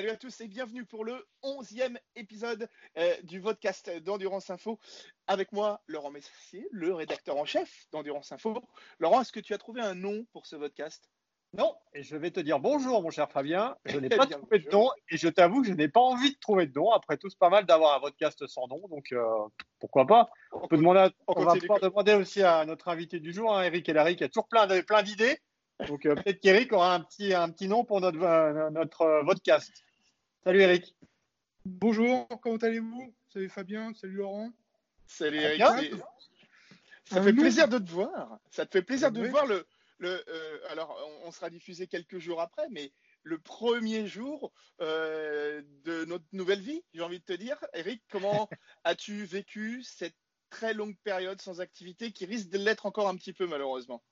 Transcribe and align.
Salut 0.00 0.12
à 0.12 0.16
tous 0.16 0.40
et 0.40 0.48
bienvenue 0.48 0.86
pour 0.86 1.04
le 1.04 1.28
11e 1.44 1.94
épisode 2.16 2.70
euh, 2.96 3.14
du 3.22 3.38
podcast 3.38 3.90
d'Endurance 4.02 4.48
Info. 4.48 4.78
Avec 5.26 5.52
moi, 5.52 5.82
Laurent 5.88 6.10
Messier, 6.10 6.66
le 6.70 6.94
rédacteur 6.94 7.36
en 7.36 7.44
chef 7.44 7.86
d'Endurance 7.92 8.32
Info. 8.32 8.62
Laurent, 8.98 9.20
est-ce 9.20 9.30
que 9.30 9.40
tu 9.40 9.52
as 9.52 9.58
trouvé 9.58 9.82
un 9.82 9.94
nom 9.94 10.24
pour 10.32 10.46
ce 10.46 10.56
podcast? 10.56 11.10
Non, 11.52 11.76
et 11.92 12.02
je 12.02 12.16
vais 12.16 12.30
te 12.30 12.40
dire 12.40 12.60
bonjour, 12.60 13.02
mon 13.02 13.10
cher 13.10 13.30
Fabien. 13.30 13.76
Je 13.84 13.98
n'ai 13.98 14.08
pas 14.24 14.26
trouvé 14.26 14.60
de 14.60 14.70
nom 14.70 14.88
et 15.10 15.18
je 15.18 15.28
t'avoue 15.28 15.60
que 15.60 15.68
je 15.68 15.74
n'ai 15.74 15.88
pas 15.88 16.00
envie 16.00 16.32
de 16.32 16.38
trouver 16.40 16.66
de 16.66 16.72
nom. 16.72 16.92
Après 16.92 17.18
tout, 17.18 17.28
c'est 17.28 17.38
pas 17.38 17.50
mal 17.50 17.66
d'avoir 17.66 17.94
un 17.94 18.00
podcast 18.00 18.46
sans 18.46 18.68
nom, 18.68 18.80
donc 18.88 19.12
euh, 19.12 19.22
pourquoi 19.80 20.06
pas? 20.06 20.30
On, 20.52 20.66
peut 20.66 20.78
demander, 20.78 21.10
on, 21.26 21.44
va 21.44 21.56
pouvoir 21.56 21.80
demander 21.80 22.14
aussi 22.14 22.42
à 22.42 22.64
notre 22.64 22.88
invité 22.88 23.20
du 23.20 23.34
jour, 23.34 23.54
hein, 23.54 23.64
Eric 23.64 23.86
Ellery, 23.86 24.16
qui 24.16 24.24
a 24.24 24.30
toujours 24.30 24.48
plein 24.48 25.02
d'idées. 25.02 25.38
Donc 25.86 26.06
euh, 26.06 26.14
peut-être 26.14 26.40
qu'Eric 26.40 26.72
aura 26.72 26.94
un 26.94 27.00
petit, 27.00 27.34
un 27.34 27.50
petit 27.50 27.68
nom 27.68 27.84
pour 27.84 28.00
notre, 28.00 28.22
euh, 28.22 28.70
notre 28.70 29.02
euh, 29.02 29.24
podcast. 29.24 29.70
Salut 30.42 30.60
Eric. 30.60 30.94
Bonjour, 31.66 32.26
comment 32.40 32.56
allez-vous? 32.56 33.14
Salut 33.28 33.50
Fabien, 33.50 33.92
salut 33.92 34.14
Laurent. 34.14 34.50
Salut 35.06 35.36
Eric. 35.36 35.62
Ça 37.04 37.22
fait 37.22 37.34
plaisir 37.34 37.68
de 37.68 37.78
te 37.78 37.90
voir. 37.90 38.38
Ça 38.50 38.64
te 38.64 38.72
fait 38.72 38.82
plaisir 38.82 39.12
de 39.12 39.22
te 39.22 39.28
voir. 39.28 39.44
Le, 39.44 39.66
le, 39.98 40.24
alors, 40.70 40.96
on, 41.24 41.30
sera 41.30 41.50
diffusé 41.50 41.86
quelques 41.86 42.18
jours 42.18 42.40
après, 42.40 42.66
mais 42.70 42.90
le 43.22 43.38
premier 43.38 44.06
jour 44.06 44.50
de 44.78 46.04
notre 46.06 46.24
nouvelle 46.32 46.62
vie, 46.62 46.82
j'ai 46.94 47.02
envie 47.02 47.18
de 47.18 47.24
te 47.24 47.34
dire. 47.34 47.62
Eric, 47.74 48.02
comment 48.08 48.48
as-tu 48.84 49.24
vécu 49.24 49.82
cette 49.82 50.16
très 50.48 50.72
longue 50.72 50.96
période 51.04 51.42
sans 51.42 51.60
activité 51.60 52.12
qui 52.12 52.24
risque 52.24 52.48
de 52.48 52.56
l'être 52.56 52.86
encore 52.86 53.08
un 53.08 53.16
petit 53.16 53.34
peu 53.34 53.46
malheureusement? 53.46 54.02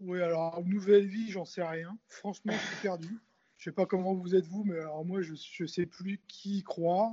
Oui, 0.00 0.20
alors, 0.20 0.64
nouvelle 0.64 1.06
vie, 1.06 1.30
j'en 1.30 1.44
sais 1.44 1.62
rien. 1.62 1.96
Franchement, 2.08 2.54
je 2.54 2.66
suis 2.66 2.82
perdu. 2.82 3.20
Je 3.58 3.64
sais 3.64 3.72
pas 3.72 3.86
comment 3.86 4.14
vous 4.14 4.34
êtes 4.34 4.46
vous, 4.46 4.64
mais 4.64 4.78
alors 4.78 5.04
moi, 5.04 5.22
je 5.22 5.32
ne 5.32 5.66
sais 5.66 5.86
plus 5.86 6.20
qui 6.28 6.62
croire, 6.62 7.12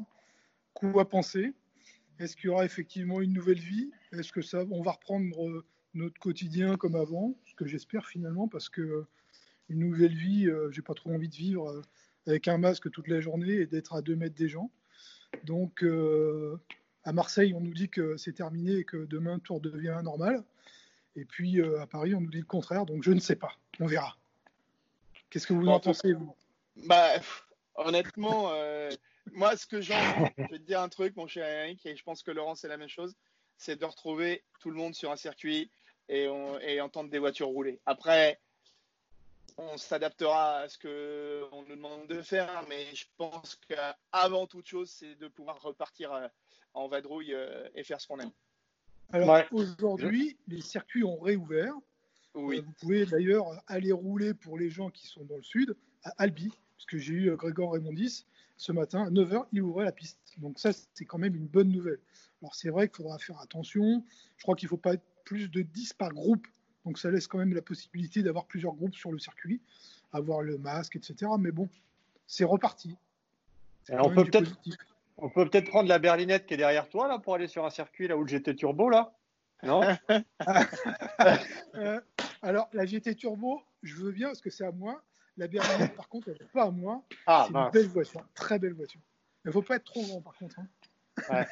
quoi 0.73 1.07
penser. 1.07 1.53
Est-ce 2.19 2.35
qu'il 2.35 2.45
y 2.45 2.49
aura 2.49 2.65
effectivement 2.65 3.21
une 3.21 3.33
nouvelle 3.33 3.59
vie? 3.59 3.91
Est-ce 4.11 4.31
que 4.31 4.41
ça, 4.41 4.63
on 4.69 4.81
va 4.81 4.91
reprendre 4.91 5.47
euh, 5.47 5.65
notre 5.93 6.19
quotidien 6.19 6.75
comme 6.75 6.95
avant? 6.95 7.35
Ce 7.45 7.55
que 7.55 7.65
j'espère 7.65 8.07
finalement, 8.07 8.47
parce 8.47 8.69
que 8.69 8.81
euh, 8.81 9.07
une 9.69 9.79
nouvelle 9.79 10.15
vie, 10.15 10.47
euh, 10.47 10.69
j'ai 10.71 10.81
pas 10.81 10.93
trop 10.93 11.11
envie 11.11 11.29
de 11.29 11.35
vivre 11.35 11.81
avec 12.27 12.47
un 12.47 12.57
masque 12.57 12.91
toute 12.91 13.07
la 13.07 13.19
journée 13.19 13.53
et 13.53 13.65
d'être 13.65 13.93
à 13.93 14.01
deux 14.01 14.15
mètres 14.15 14.35
des 14.35 14.49
gens. 14.49 14.71
Donc, 15.45 15.83
à 17.03 17.11
Marseille, 17.11 17.53
on 17.53 17.59
nous 17.61 17.73
dit 17.73 17.89
que 17.89 18.15
c'est 18.17 18.33
terminé 18.33 18.77
et 18.77 18.83
que 18.83 19.05
demain 19.05 19.39
tout 19.39 19.55
redevient 19.55 19.99
normal. 20.03 20.43
Et 21.15 21.25
puis 21.25 21.59
euh, 21.59 21.81
à 21.81 21.87
Paris, 21.87 22.15
on 22.15 22.21
nous 22.21 22.31
dit 22.31 22.39
le 22.39 22.45
contraire, 22.45 22.85
donc 22.85 23.03
je 23.03 23.11
ne 23.11 23.19
sais 23.19 23.35
pas. 23.35 23.51
On 23.79 23.85
verra. 23.85 24.17
Qu'est-ce 25.33 25.47
que 25.47 25.53
vous 25.53 25.67
en 25.67 25.79
pensez, 25.79 26.13
vous? 26.13 26.35
bah, 26.85 27.13
Honnêtement, 27.73 28.51
euh, 28.51 28.91
moi, 29.31 29.57
ce 29.57 29.65
que 29.65 29.81
j'ai 29.81 29.95
je 29.95 30.43
vais 30.51 30.59
te 30.59 30.63
dire 30.63 30.79
un 30.79 30.89
truc, 30.89 31.15
mon 31.15 31.25
cher 31.25 31.47
Eric, 31.47 31.83
et 31.87 31.95
je 31.95 32.03
pense 32.03 32.21
que 32.21 32.29
Laurent, 32.29 32.53
c'est 32.53 32.67
la 32.67 32.77
même 32.77 32.87
chose, 32.87 33.15
c'est 33.57 33.75
de 33.75 33.83
retrouver 33.83 34.43
tout 34.59 34.69
le 34.69 34.75
monde 34.75 34.93
sur 34.93 35.09
un 35.09 35.15
circuit 35.15 35.71
et, 36.07 36.27
et 36.61 36.81
entendre 36.81 37.09
des 37.09 37.17
voitures 37.17 37.47
rouler. 37.47 37.79
Après, 37.87 38.39
on 39.57 39.75
s'adaptera 39.75 40.59
à 40.59 40.69
ce 40.69 40.77
qu'on 40.77 41.63
nous 41.63 41.75
demande 41.75 42.05
de 42.05 42.21
faire, 42.21 42.63
mais 42.69 42.93
je 42.93 43.05
pense 43.17 43.59
qu'avant 43.67 44.45
toute 44.45 44.67
chose, 44.67 44.91
c'est 44.91 45.15
de 45.15 45.27
pouvoir 45.27 45.59
repartir 45.63 46.13
euh, 46.13 46.27
en 46.75 46.87
vadrouille 46.87 47.35
et 47.73 47.83
faire 47.83 47.99
ce 47.99 48.05
qu'on 48.05 48.19
aime. 48.19 48.31
Alors 49.11 49.41
aujourd'hui, 49.51 50.37
les 50.47 50.61
circuits 50.61 51.03
ont 51.03 51.19
réouvert. 51.19 51.73
Oui. 52.35 52.59
Euh, 52.59 52.61
vous 52.65 52.71
pouvez 52.73 53.05
d'ailleurs 53.05 53.45
aller 53.67 53.91
rouler 53.91 54.33
pour 54.33 54.57
les 54.57 54.69
gens 54.69 54.89
qui 54.89 55.07
sont 55.07 55.23
dans 55.25 55.37
le 55.37 55.43
sud 55.43 55.75
à 56.03 56.13
Albi, 56.17 56.49
parce 56.75 56.85
que 56.85 56.97
j'ai 56.97 57.13
eu 57.13 57.29
euh, 57.29 57.35
Grégor 57.35 57.73
Raymondis 57.73 58.25
ce 58.57 58.71
matin 58.71 59.03
à 59.03 59.09
9h, 59.09 59.45
il 59.51 59.61
ouvrait 59.61 59.85
la 59.85 59.91
piste. 59.91 60.19
Donc 60.37 60.59
ça, 60.59 60.71
c'est 60.93 61.05
quand 61.05 61.17
même 61.17 61.35
une 61.35 61.47
bonne 61.47 61.69
nouvelle. 61.69 61.99
Alors 62.41 62.55
c'est 62.55 62.69
vrai 62.69 62.87
qu'il 62.87 62.97
faudra 62.97 63.17
faire 63.17 63.39
attention. 63.39 64.03
Je 64.37 64.43
crois 64.43 64.55
qu'il 64.55 64.67
ne 64.67 64.69
faut 64.69 64.77
pas 64.77 64.93
être 64.93 65.03
plus 65.25 65.49
de 65.49 65.61
10 65.61 65.93
par 65.93 66.11
groupe. 66.11 66.47
Donc 66.85 66.99
ça 66.99 67.09
laisse 67.09 67.27
quand 67.27 67.37
même 67.37 67.53
la 67.53 67.61
possibilité 67.61 68.23
d'avoir 68.23 68.45
plusieurs 68.45 68.73
groupes 68.73 68.95
sur 68.95 69.11
le 69.11 69.19
circuit, 69.19 69.61
avoir 70.11 70.41
le 70.41 70.57
masque, 70.57 70.95
etc. 70.95 71.31
Mais 71.39 71.51
bon, 71.51 71.69
c'est 72.27 72.43
reparti. 72.43 72.95
on 73.89 74.13
peut 74.13 74.25
peut-être 74.25 74.51
on 75.17 75.29
peut 75.29 75.47
peut-être 75.47 75.69
prendre 75.69 75.87
la 75.87 75.99
berlinette 75.99 76.45
qui 76.45 76.55
est 76.55 76.57
derrière 76.57 76.89
toi 76.89 77.07
là 77.07 77.19
pour 77.19 77.35
aller 77.35 77.47
sur 77.47 77.65
un 77.65 77.69
circuit 77.69 78.07
là 78.07 78.17
où 78.17 78.23
le 78.23 78.27
GT 78.27 78.55
Turbo 78.55 78.89
là 78.89 79.13
Non? 79.63 79.81
Euh, 81.75 81.99
Alors 82.43 82.69
la 82.73 82.85
GT 82.85 83.15
Turbo, 83.15 83.61
je 83.81 83.95
veux 83.95 84.11
bien 84.11 84.27
parce 84.27 84.41
que 84.41 84.51
c'est 84.51 84.65
à 84.65 84.71
moi. 84.71 85.01
La 85.37 85.47
berlinette 85.47 85.95
par 85.95 86.07
contre, 86.07 86.29
elle 86.29 86.37
n'est 86.39 86.51
pas 86.51 86.65
à 86.65 86.71
moi. 86.71 87.03
Ah, 87.25 87.47
c'est 87.47 87.57
une 87.57 87.71
belle 87.71 87.87
voiture, 87.87 88.21
très 88.35 88.59
belle 88.59 88.73
voiture. 88.73 89.01
Il 89.43 89.47
ne 89.47 89.51
faut 89.53 89.63
pas 89.63 89.77
être 89.77 89.85
trop 89.85 90.03
grand 90.03 90.21
par 90.21 90.35
contre. 90.35 90.59
Hein. 90.59 91.45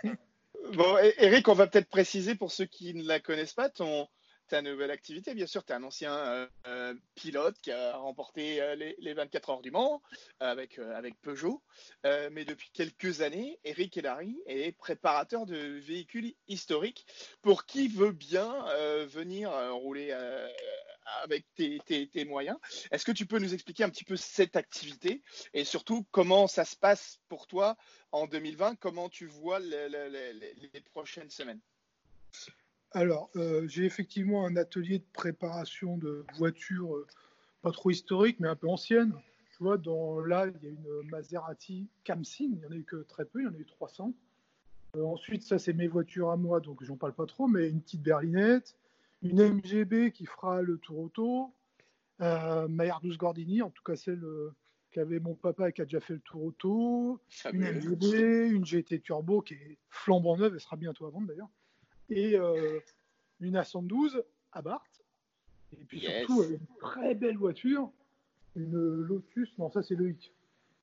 bon, 0.74 0.98
Eric, 1.18 1.48
on 1.48 1.54
va 1.54 1.66
peut-être 1.66 1.90
préciser 1.90 2.36
pour 2.36 2.52
ceux 2.52 2.66
qui 2.66 2.94
ne 2.94 3.04
la 3.04 3.20
connaissent 3.20 3.54
pas 3.54 3.70
ton, 3.70 4.08
ta 4.52 4.62
nouvelle 4.62 4.92
activité. 4.92 5.34
Bien 5.34 5.48
sûr, 5.48 5.64
tu 5.64 5.72
es 5.72 5.76
un 5.76 5.84
ancien 5.84 6.14
euh, 6.14 6.48
euh, 6.68 6.94
pilote 7.16 7.58
qui 7.62 7.72
a 7.72 7.96
remporté 7.96 8.62
euh, 8.62 8.76
les, 8.76 9.14
24 9.14 9.50
heures 9.50 9.62
du 9.62 9.72
Mans 9.72 10.02
avec, 10.42 10.78
avec 10.78 11.20
Peugeot. 11.22 11.64
mais 12.04 12.44
depuis 12.44 12.70
quelques 12.74 13.22
années, 13.22 13.60
Eric 13.64 13.96
Hellary 13.96 14.42
est 14.48 14.74
préparateur 14.74 15.46
de 15.46 15.56
véhicules 15.56 16.34
historiques 16.50 17.06
pour 17.42 17.66
qui 17.66 17.88
veut 17.88 18.12
bien 18.12 18.66
venir 19.06 19.52
rouler 19.72 20.12
avec 21.22 21.46
tes, 21.56 21.80
tes, 21.86 22.26
moyens. 22.26 22.58
Est-ce 22.92 23.06
que 23.06 23.12
tu 23.12 23.26
peux 23.26 23.40
nous 23.40 23.54
expliquer 23.54 23.86
un 23.86 23.90
petit 23.90 24.06
peu 24.06 24.18
cette 24.18 24.58
activité 24.58 25.24
et 25.54 25.64
surtout 25.64 26.06
comment 26.12 26.48
ça 26.48 26.66
se 26.66 26.76
passe 26.76 27.20
pour 27.30 27.48
toi 27.48 27.78
en 28.12 28.28
2020 28.28 28.76
Comment 28.76 29.08
tu 29.08 29.28
vois 29.28 29.60
les 29.60 30.82
prochaines 30.92 31.30
semaines? 31.30 31.62
Alors, 32.94 33.30
euh, 33.38 33.68
j'ai 33.68 33.86
effectivement 33.86 34.46
un 34.46 34.58
atelier 34.58 35.00
de 35.00 35.06
préparation 35.14 35.98
de 35.98 36.26
voitures 36.36 36.96
euh, 36.96 37.08
pas 37.62 37.72
trop 37.72 37.90
historiques, 37.90 38.40
mais 38.40 38.50
un 38.50 38.56
peu 38.56 38.68
anciennes. 38.68 39.14
Tu 39.56 39.64
vois, 39.64 39.78
dans, 39.78 40.20
là, 40.20 40.48
il 40.48 40.64
y 40.64 40.68
a 40.68 40.72
une 40.72 41.10
Maserati 41.10 41.88
Camsin, 42.06 42.46
il 42.52 42.58
n'y 42.58 42.66
en 42.66 42.72
a 42.72 42.76
eu 42.76 42.84
que 42.84 42.98
très 43.04 43.24
peu, 43.24 43.42
il 43.42 43.46
y 43.46 43.48
en 43.48 43.54
a 43.54 43.58
eu 43.58 43.66
300. 43.66 44.14
Euh, 44.98 45.06
ensuite, 45.06 45.44
ça, 45.44 45.58
c'est 45.58 45.72
mes 45.72 45.88
voitures 45.88 46.32
à 46.32 46.38
moi, 46.38 46.60
donc 46.60 46.84
j'en 46.84 46.98
parle 46.98 47.14
pas 47.14 47.26
trop, 47.26 47.48
mais 47.48 47.70
une 47.70 47.82
petite 47.82 48.02
berlinette, 48.02 48.76
une 49.22 49.42
MGB 49.42 50.12
qui 50.12 50.26
fera 50.26 50.62
le 50.62 50.78
tour 50.78 51.00
auto, 51.00 51.54
ma 52.20 52.68
R12 52.68 53.18
Gordini, 53.18 53.62
en 53.62 53.70
tout 53.70 53.84
cas 53.84 53.96
celle 53.96 54.24
qu'avait 54.92 55.20
mon 55.20 55.34
papa 55.34 55.70
et 55.70 55.74
qui 55.74 55.82
a 55.82 55.86
déjà 55.86 56.02
fait 56.02 56.14
le 56.14 56.20
tour 56.20 56.44
auto, 56.44 57.20
une 57.54 57.62
MGB, 57.62 58.50
une 58.50 58.66
GT 58.66 59.00
Turbo 59.00 59.42
qui 59.42 59.54
est 59.54 59.78
flambant 59.90 60.38
neuve, 60.38 60.54
elle 60.54 60.60
sera 60.60 60.76
bientôt 60.76 61.06
à 61.06 61.10
vendre 61.10 61.28
d'ailleurs 61.28 61.50
et 62.12 62.38
euh, 62.38 62.80
une 63.40 63.58
A112 63.58 64.22
à 64.52 64.62
Barthes. 64.62 65.02
Et 65.74 65.84
puis 65.86 66.02
surtout, 66.02 66.44
une 66.44 66.60
très 66.80 67.16
belle 67.16 67.38
voiture, 67.38 67.90
une 68.56 68.78
Lotus, 69.02 69.58
non, 69.58 69.72
ça 69.72 69.82
c'est 69.82 69.96
Loïc, 69.96 70.34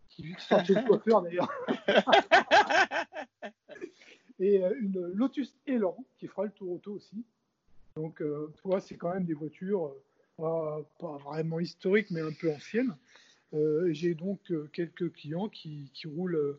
qui 0.08 0.34
sort 0.38 0.64
chez 0.64 0.74
le 0.74 0.86
coiffeur 0.86 1.22
d'ailleurs. 1.22 1.52
et 4.40 4.64
euh, 4.64 4.74
une 4.80 5.06
Lotus 5.12 5.54
Elan 5.66 5.96
qui 6.16 6.26
fera 6.26 6.44
le 6.44 6.50
tour 6.50 6.72
auto 6.72 6.94
aussi. 6.94 7.24
Donc, 7.94 8.22
euh, 8.22 8.50
vois, 8.64 8.80
c'est 8.80 8.96
quand 8.96 9.12
même 9.12 9.24
des 9.24 9.34
voitures 9.34 9.92
pas, 10.36 10.80
vraiment 11.24 11.60
historiques, 11.60 12.10
mais 12.10 12.20
un 12.20 12.32
peu 12.32 12.50
anciennes. 12.50 12.96
J'ai 13.90 14.14
donc 14.14 14.40
quelques 14.72 15.12
clients 15.12 15.48
qui, 15.48 15.90
qui 15.94 16.06
roulent 16.06 16.58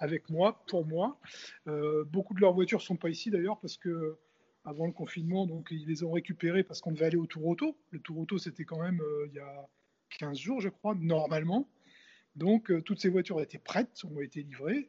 avec 0.00 0.30
moi, 0.30 0.64
pour 0.66 0.86
moi. 0.86 1.18
Euh, 1.68 2.04
beaucoup 2.04 2.34
de 2.34 2.40
leurs 2.40 2.54
voitures 2.54 2.82
sont 2.82 2.96
pas 2.96 3.10
ici 3.10 3.30
d'ailleurs 3.30 3.60
parce 3.60 3.76
que 3.76 4.18
avant 4.64 4.86
le 4.86 4.92
confinement, 4.92 5.46
donc 5.46 5.68
ils 5.70 5.86
les 5.86 6.02
ont 6.02 6.10
récupérées 6.10 6.64
parce 6.64 6.80
qu'on 6.80 6.92
devait 6.92 7.06
aller 7.06 7.16
au 7.16 7.26
Tour 7.26 7.46
Auto. 7.46 7.76
Le 7.90 8.00
Tour 8.00 8.18
Auto, 8.18 8.38
c'était 8.38 8.64
quand 8.64 8.80
même 8.80 9.00
euh, 9.00 9.26
il 9.28 9.34
y 9.34 9.38
a 9.38 9.68
15 10.18 10.36
jours, 10.36 10.60
je 10.60 10.68
crois, 10.68 10.94
normalement. 10.94 11.68
Donc 12.34 12.70
euh, 12.70 12.80
toutes 12.82 13.00
ces 13.00 13.10
voitures 13.10 13.40
étaient 13.40 13.58
prêtes, 13.58 14.02
ont 14.04 14.20
été 14.20 14.42
livrées. 14.42 14.88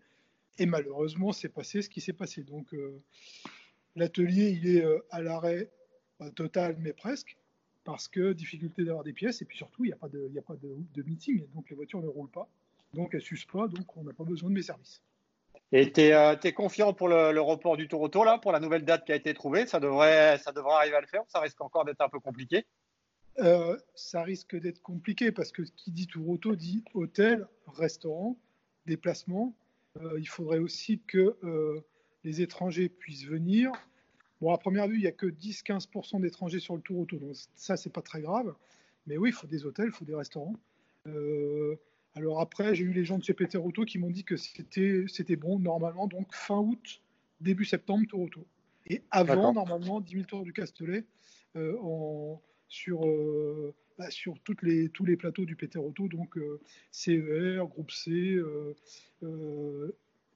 Et 0.58 0.66
malheureusement, 0.66 1.32
c'est 1.32 1.50
passé 1.50 1.82
ce 1.82 1.90
qui 1.90 2.02
s'est 2.02 2.14
passé. 2.14 2.44
Donc 2.44 2.76
l'atelier, 3.96 4.50
il 4.50 4.68
est 4.68 4.86
à 5.10 5.22
l'arrêt 5.22 5.72
total, 6.36 6.76
mais 6.78 6.94
presque, 6.94 7.38
parce 7.86 8.08
que 8.10 8.34
difficulté 8.34 8.84
d'avoir 8.84 9.04
des 9.04 9.14
pièces. 9.14 9.42
Et 9.42 9.46
puis 9.46 9.58
surtout, 9.58 9.86
il 9.86 9.88
n'y 9.88 9.94
a 9.94 9.98
pas, 9.98 10.10
de, 10.10 10.30
a 10.38 10.42
pas 10.42 10.58
de, 10.58 10.76
de 10.94 11.04
meeting, 11.04 11.48
donc 11.56 11.70
les 11.70 11.76
voitures 11.76 12.02
ne 12.02 12.08
roulent 12.10 12.30
pas. 12.30 12.50
Donc 12.94 13.14
elle 13.14 13.22
s'use 13.22 13.46
pas, 13.46 13.68
donc 13.68 13.96
on 13.98 14.04
n'a 14.04 14.14
pas 14.14 14.24
besoin 14.24 14.50
de 14.50 14.56
mes 14.56 14.62
services. 14.62 15.02
Et 15.74 15.92
tu 15.92 16.02
es, 16.02 16.14
euh, 16.14 16.36
confiant 16.52 16.94
pour 16.94 17.08
le, 17.08 17.40
report 17.40 17.78
du 17.78 17.88
Tour 17.88 18.02
Auto, 18.02 18.24
là, 18.24 18.38
pour 18.38 18.52
la 18.52 18.60
nouvelle 18.60 18.84
date 18.84 19.06
qui 19.06 19.14
a 19.14 19.16
été 19.16 19.34
trouvée? 19.34 19.66
Ça 19.66 19.80
devrait, 19.80 20.38
ça 20.40 20.52
devrait 20.52 20.74
arriver 20.74 20.98
à 20.98 21.02
le 21.02 21.08
faire 21.08 21.24
Ça 21.28 21.40
risque 21.40 21.62
encore 21.62 21.86
d'être 21.86 22.02
un 22.02 22.10
peu 22.10 22.20
compliqué? 22.20 22.66
Euh, 23.40 23.78
Ça 23.96 24.22
risque 24.22 24.58
d'être 24.58 24.82
compliqué 24.82 25.32
parce 25.32 25.52
que 25.54 25.62
qui 25.62 25.92
dit 25.92 26.08
Tour 26.08 26.30
Auto 26.30 26.56
dit 26.56 26.84
hôtel, 26.94 27.48
restaurant, 27.68 28.38
déplacement. 28.86 29.56
Euh, 30.02 30.20
il 30.20 30.28
faudrait 30.28 30.60
aussi 30.60 31.00
que 31.08 31.38
les 32.24 32.42
étrangers 32.42 32.90
puissent 32.90 33.26
venir. 33.26 33.72
Bon, 34.42 34.54
à 34.54 34.58
première 34.58 34.88
vue, 34.88 34.96
il 34.96 35.02
n'y 35.02 35.08
a 35.08 35.12
que 35.12 35.28
10-15% 35.28 36.20
d'étrangers 36.20 36.60
sur 36.60 36.76
le 36.76 36.82
Tour 36.82 37.00
Auto, 37.00 37.18
donc 37.18 37.36
ça, 37.56 37.78
c'est 37.78 37.94
pas 37.94 38.02
très 38.02 38.22
grave. 38.22 38.54
Mais 39.08 39.18
oui, 39.18 39.30
il 39.30 39.34
faut 39.34 39.48
des 39.48 39.66
hôtels, 39.66 39.88
il 39.88 39.92
faut 39.92 40.06
des 40.06 40.16
restaurants. 40.16 40.56
Alors 42.16 42.42
après, 42.42 42.76
j'ai 42.76 42.84
eu 42.84 42.92
les 42.92 43.06
gens 43.06 43.18
de 43.18 43.24
chez 43.24 43.34
Peter 43.34 43.58
Auto 43.58 43.86
qui 43.86 43.98
m'ont 43.98 44.10
dit 44.10 44.24
que 44.24 44.36
c'était 44.36 45.36
bon 45.36 45.60
normalement, 45.60 46.08
donc 46.08 46.34
fin 46.34 46.58
août, 46.58 47.02
début 47.40 47.66
septembre, 47.66 48.06
tour 48.08 48.22
auto. 48.22 48.46
Et 48.88 49.02
avant, 49.12 49.54
normalement, 49.54 50.02
10 50.02 50.12
000 50.14 50.26
tours 50.26 50.44
du 50.44 50.52
Castellet 50.52 51.06
euh, 51.56 51.78
sur, 52.68 53.06
euh, 53.06 53.74
bah, 53.98 54.10
sur 54.10 54.38
toutes 54.44 54.62
les, 54.64 54.90
tous 54.90 55.06
les 55.06 55.16
plateaux 55.16 55.46
du 55.46 55.56
Peter 55.56 55.80
Auto, 55.80 56.08
donc 56.10 56.38
euh, 56.38 56.60
CER, 56.92 57.66
groupe 57.68 57.92
C, 57.92 58.38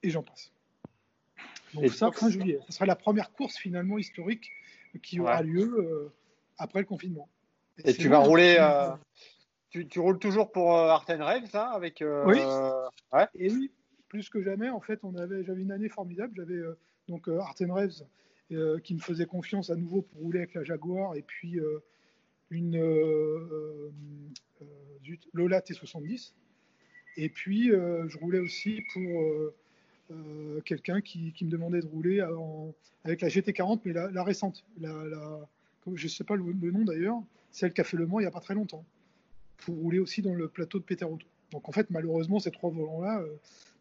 et 0.02 0.10
j'en 0.10 0.22
passe. 0.22 0.52
Donc 1.74 1.90
ça, 1.90 2.10
fin 2.12 2.30
juillet. 2.30 2.58
Ce 2.66 2.72
sera 2.72 2.86
la 2.86 2.96
première 2.96 3.32
course 3.32 3.56
finalement 3.56 3.98
historique 3.98 4.50
qui 5.02 5.20
aura 5.20 5.42
lieu 5.42 6.10
après 6.56 6.80
le 6.80 6.86
confinement. 6.86 7.28
Et, 7.84 7.92
tu 7.92 8.08
vas 8.08 8.20
rouler. 8.20 8.56
Tu, 9.76 9.86
tu, 9.86 10.00
roules 10.00 10.18
toujours 10.18 10.52
pour 10.52 10.72
Arten 10.74 11.20
Rave, 11.20 11.46
ça 11.50 11.68
avec, 11.68 12.02
Oui. 12.26 12.38
Et 13.34 13.50
oui, 13.50 13.70
plus 14.08 14.28
que 14.30 14.42
jamais. 14.42 14.70
En 14.70 14.80
fait, 14.80 15.00
on 15.02 15.14
avait, 15.16 15.44
j'avais 15.44 15.62
une 15.62 15.72
année 15.72 15.88
formidable. 15.88 16.32
J'avais 16.34 16.62
donc 17.08 17.28
Arten 17.28 17.70
Raves 17.70 18.02
euh, 18.52 18.78
qui 18.78 18.94
me 18.94 19.00
faisait 19.00 19.26
confiance 19.26 19.70
à 19.70 19.74
nouveau 19.74 20.02
pour 20.02 20.20
rouler 20.20 20.38
avec 20.38 20.54
la 20.54 20.62
Jaguar 20.62 21.16
et 21.16 21.22
puis 21.22 21.58
euh, 21.58 21.82
une 22.50 22.76
euh, 22.76 23.90
Lola 25.32 25.58
T70. 25.58 26.32
Et 27.16 27.28
puis 27.28 27.70
je 27.70 28.18
roulais 28.18 28.38
aussi 28.38 28.82
pour 28.92 30.62
quelqu'un 30.64 31.00
qui, 31.00 31.34
me 31.42 31.50
demandait 31.50 31.80
de 31.80 31.86
rouler 31.86 32.20
avec 33.04 33.22
la 33.22 33.28
GT40, 33.28 33.80
mais 33.84 33.92
la, 33.94 34.22
récente. 34.22 34.64
La, 34.78 34.92
je 35.94 36.04
ne 36.04 36.08
sais 36.08 36.24
pas 36.24 36.36
le, 36.36 36.70
nom 36.70 36.84
d'ailleurs, 36.84 37.20
celle 37.50 37.72
qui 37.72 37.80
a 37.80 37.84
fait 37.84 37.96
le 37.96 38.06
Mans 38.06 38.20
il 38.20 38.24
n'y 38.24 38.28
a 38.28 38.30
pas 38.30 38.40
très 38.40 38.54
longtemps, 38.54 38.84
pour 39.58 39.76
rouler 39.76 39.98
aussi 39.98 40.22
dans 40.22 40.34
le 40.34 40.48
plateau 40.48 40.78
de 40.78 40.84
Peter 40.84 41.04
Auto. 41.04 41.26
Donc 41.52 41.68
en 41.68 41.72
fait, 41.72 41.90
malheureusement, 41.90 42.38
ces 42.38 42.50
trois 42.50 42.70
volants-là, 42.70 43.22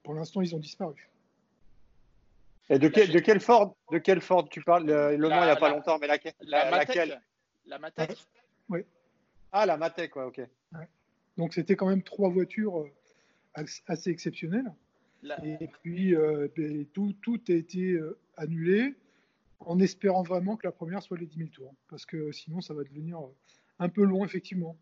pour 0.03 0.13
l'instant, 0.13 0.41
ils 0.41 0.55
ont 0.55 0.59
disparu. 0.59 1.09
Et 2.69 2.79
de, 2.79 2.87
quel, 2.87 3.11
de 3.11 3.19
quel 3.19 3.39
Ford, 3.39 3.75
de 3.91 3.99
quel 3.99 4.21
Ford 4.21 4.47
tu 4.49 4.61
parles? 4.61 4.85
Le, 4.85 5.17
Mans, 5.29 5.41
il 5.41 5.45
n'y 5.45 5.49
a 5.49 5.55
pas 5.55 5.69
longtemps, 5.69 5.99
mais 5.99 6.07
laquelle 6.07 6.33
La, 6.41 6.71
laquelle? 6.71 7.21
La 7.67 7.79
Matec. 7.79 8.17
Oui. 8.69 8.81
Ah, 9.51 9.65
la 9.65 9.77
Matec, 9.77 10.15
ouais, 10.15 10.23
ok. 10.23 10.41
Donc 11.37 11.53
c'était 11.53 11.75
quand 11.75 11.87
même 11.87 12.01
trois 12.01 12.29
voitures 12.29 12.79
euh, 12.79 13.65
assez 13.87 14.09
exceptionnelles. 14.09 14.71
Et 15.43 15.67
puis 15.81 16.15
euh, 16.15 16.47
ben, 16.55 16.85
tout, 16.93 17.13
tout, 17.21 17.41
a 17.49 17.53
été 17.53 17.93
euh, 17.93 18.17
annulé 18.37 18.95
en 19.59 19.79
espérant 19.79 20.21
vraiment 20.21 20.55
que 20.55 20.67
la 20.67 20.71
première 20.71 21.01
soit 21.01 21.17
les 21.17 21.25
10 21.25 21.37
000 21.37 21.49
tours. 21.49 21.73
Parce 21.89 22.05
que 22.05 22.31
sinon, 22.31 22.61
ça 22.61 22.73
va 22.73 22.83
devenir 22.83 23.19
un 23.79 23.89
peu 23.89 24.03
long, 24.03 24.23
effectivement 24.23 24.75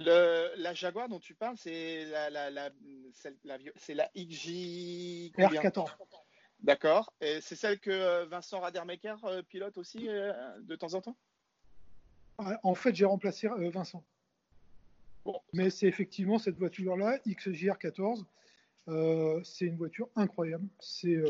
la 0.00 0.74
Jaguar 0.74 1.08
dont 1.08 1.20
tu 1.20 1.34
parles, 1.34 1.56
c'est 1.56 2.04
la, 2.06 2.30
la, 2.30 2.50
la, 2.50 2.70
c'est 3.12 3.94
la 3.94 4.08
XJ 4.16 5.32
R14. 5.36 5.88
D'accord. 6.60 7.12
Et 7.20 7.40
c'est 7.40 7.56
celle 7.56 7.78
que 7.78 7.90
euh, 7.90 8.26
Vincent 8.26 8.60
Radermaker 8.60 9.24
euh, 9.24 9.42
pilote 9.42 9.78
aussi 9.78 10.08
euh, 10.08 10.32
de 10.62 10.74
temps 10.76 10.94
en 10.94 11.00
temps? 11.00 11.16
En 12.62 12.74
fait, 12.74 12.94
j'ai 12.94 13.04
remplacé 13.06 13.48
Vincent. 13.48 14.04
Bon. 15.24 15.40
Mais 15.54 15.70
c'est 15.70 15.86
effectivement 15.86 16.38
cette 16.38 16.58
voiture-là, 16.58 17.18
XJR14. 17.26 18.24
c'est 19.42 19.64
une 19.64 19.76
voiture 19.76 20.10
incroyable. 20.16 20.66
C'est 20.80 21.22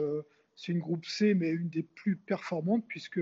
une 0.69 0.81
groupe 0.81 1.05
C, 1.05 1.35
mais 1.35 1.51
une 1.51 1.69
des 1.69 1.85
plus 1.85 2.17
performantes, 2.17 2.85
puisque 2.89 3.21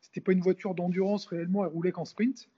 c'était 0.00 0.20
pas 0.20 0.32
une 0.32 0.40
voiture 0.40 0.74
d'endurance 0.74 1.26
réellement, 1.26 1.64
elle 1.64 1.72
roulait 1.72 1.90
qu'en 1.90 2.04
sprint. 2.04 2.48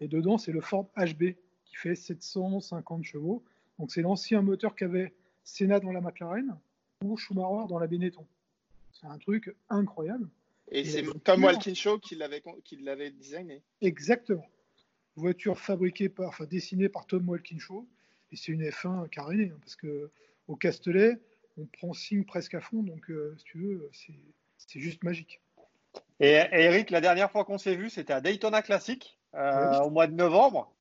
Et 0.00 0.08
dedans, 0.08 0.38
c'est 0.38 0.52
le 0.52 0.62
Ford 0.62 0.90
HB, 0.96 1.34
fait 1.76 1.94
750 1.94 3.04
chevaux. 3.04 3.42
Donc 3.78 3.90
c'est 3.90 4.02
l'ancien 4.02 4.42
moteur 4.42 4.74
qu'avait 4.74 5.12
Senna 5.44 5.80
dans 5.80 5.92
la 5.92 6.00
McLaren 6.00 6.56
ou 7.02 7.16
Schumacher 7.16 7.68
dans 7.68 7.78
la 7.78 7.86
Benetton. 7.86 8.26
C'est 8.92 9.06
un 9.06 9.18
truc 9.18 9.54
incroyable. 9.68 10.28
Et, 10.70 10.84
c'est 10.84 11.04
Tom 11.22 11.44
Walkinshaw 11.44 11.98
qui 11.98 12.14
l'avait, 12.14 12.42
qui 12.64 12.76
l'avait 12.76 13.10
designé. 13.10 13.62
Exactement. 13.80 14.46
Voiture 15.16 15.58
fabriquée 15.58 16.08
par, 16.08 16.28
enfin 16.28 16.46
dessinée 16.46 16.88
par 16.88 17.06
Tom 17.06 17.28
Walkinshaw. 17.28 17.86
Et 18.32 18.36
c'est 18.36 18.52
une 18.52 18.62
F1 18.62 19.08
carénée, 19.10 19.52
hein, 19.54 19.58
parce 19.60 19.76
que 19.76 20.10
au 20.48 20.56
Castellet, 20.56 21.18
on 21.58 21.66
prend 21.66 21.92
signe 21.92 22.24
presque 22.24 22.54
à 22.54 22.60
fond. 22.60 22.82
Donc, 22.82 23.10
euh, 23.10 23.34
si 23.38 23.44
tu 23.44 23.58
veux, 23.58 23.90
c'est, 23.92 24.80
juste 24.80 25.04
magique. 25.04 25.40
Et, 26.18 26.32
Eric, 26.52 26.90
la 26.90 27.00
dernière 27.00 27.30
fois 27.30 27.44
qu'on 27.44 27.58
s'est 27.58 27.76
vu, 27.76 27.90
c'était 27.90 28.12
à 28.12 28.20
Daytona 28.20 28.62
Classic, 28.62 29.18
euh, 29.34 29.80
au 29.80 29.90
mois 29.90 30.06
de 30.06 30.14
novembre. 30.14 30.72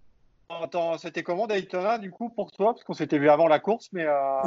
Attends, 0.50 0.98
c'était 0.98 1.24
comment 1.24 1.48
Daytona 1.48 1.98
du 1.98 2.12
coup 2.12 2.30
pour 2.30 2.51
toi? 2.51 2.74
Parce 2.74 2.84
qu'on 2.84 2.94
s'était 2.94 3.18
vu 3.18 3.30
avant 3.30 3.48
la 3.48 3.60
course, 3.60 3.90
mais 3.92 4.06
euh, 4.06 4.42